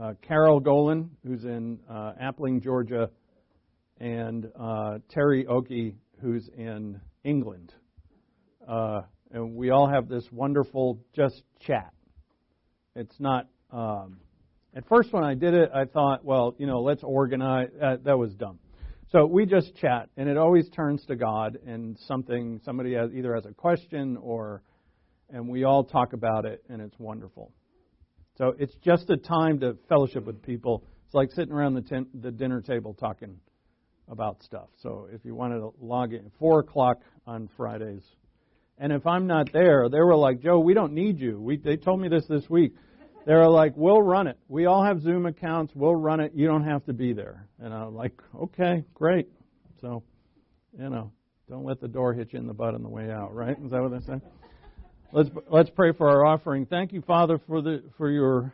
[0.00, 3.10] uh, Carol Golan, who's in uh, Appling, Georgia,
[3.98, 7.72] and uh, Terry Oki, who's in England.
[8.68, 11.92] Uh, and we all have this wonderful just chat.
[12.94, 13.48] It's not.
[13.70, 14.18] Um,
[14.74, 17.68] at first, when I did it, I thought, well, you know, let's organize.
[17.82, 18.58] Uh, that was dumb.
[19.12, 22.60] So we just chat, and it always turns to God and something.
[22.64, 24.62] Somebody has, either has a question or,
[25.30, 27.52] and we all talk about it, and it's wonderful.
[28.36, 30.84] So it's just a time to fellowship with people.
[31.06, 33.38] It's like sitting around the, ten, the dinner table talking
[34.08, 34.68] about stuff.
[34.82, 38.02] So if you wanted to log in, 4 o'clock on Fridays.
[38.78, 41.40] And if I'm not there, they were like, Joe, we don't need you.
[41.40, 42.74] We, they told me this this week.
[43.26, 44.38] They were like, we'll run it.
[44.48, 45.72] We all have Zoom accounts.
[45.74, 46.32] We'll run it.
[46.34, 47.48] You don't have to be there.
[47.58, 49.28] And I'm like, okay, great.
[49.80, 50.04] So,
[50.78, 51.10] you know,
[51.48, 53.56] don't let the door hit you in the butt on the way out, right?
[53.64, 54.20] Is that what they say?
[55.12, 56.66] Let's let's pray for our offering.
[56.66, 58.52] Thank you, Father, for the for your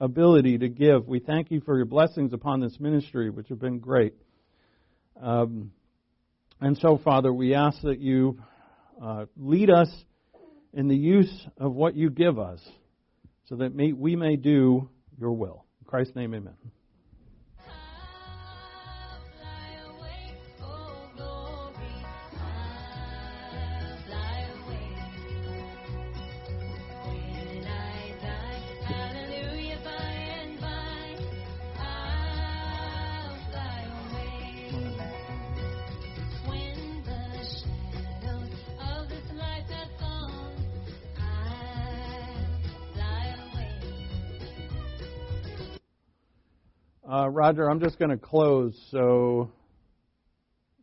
[0.00, 1.06] ability to give.
[1.06, 4.14] We thank you for your blessings upon this ministry, which have been great.
[5.22, 5.70] Um,
[6.60, 8.40] and so, Father, we ask that you
[9.02, 9.88] uh, lead us
[10.72, 12.60] in the use of what you give us,
[13.48, 14.88] so that may, we may do
[15.18, 15.64] your will.
[15.80, 16.54] In Christ's name, Amen.
[47.28, 48.78] Uh, Roger, I'm just going to close.
[48.90, 49.50] So,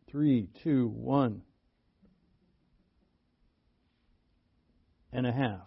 [0.09, 1.41] three, two, one,
[5.11, 5.61] and a half.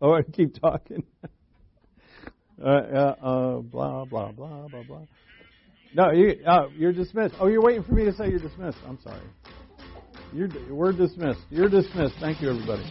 [0.00, 1.04] Oh, I keep talking.
[2.64, 5.02] uh, uh, uh, blah blah blah blah blah.
[5.94, 7.34] No, you, uh, you're dismissed.
[7.40, 8.78] Oh, you're waiting for me to say you're dismissed.
[8.86, 9.22] I'm sorry.
[10.32, 11.40] You're, we're dismissed.
[11.50, 12.14] You're dismissed.
[12.20, 12.84] Thank you, everybody.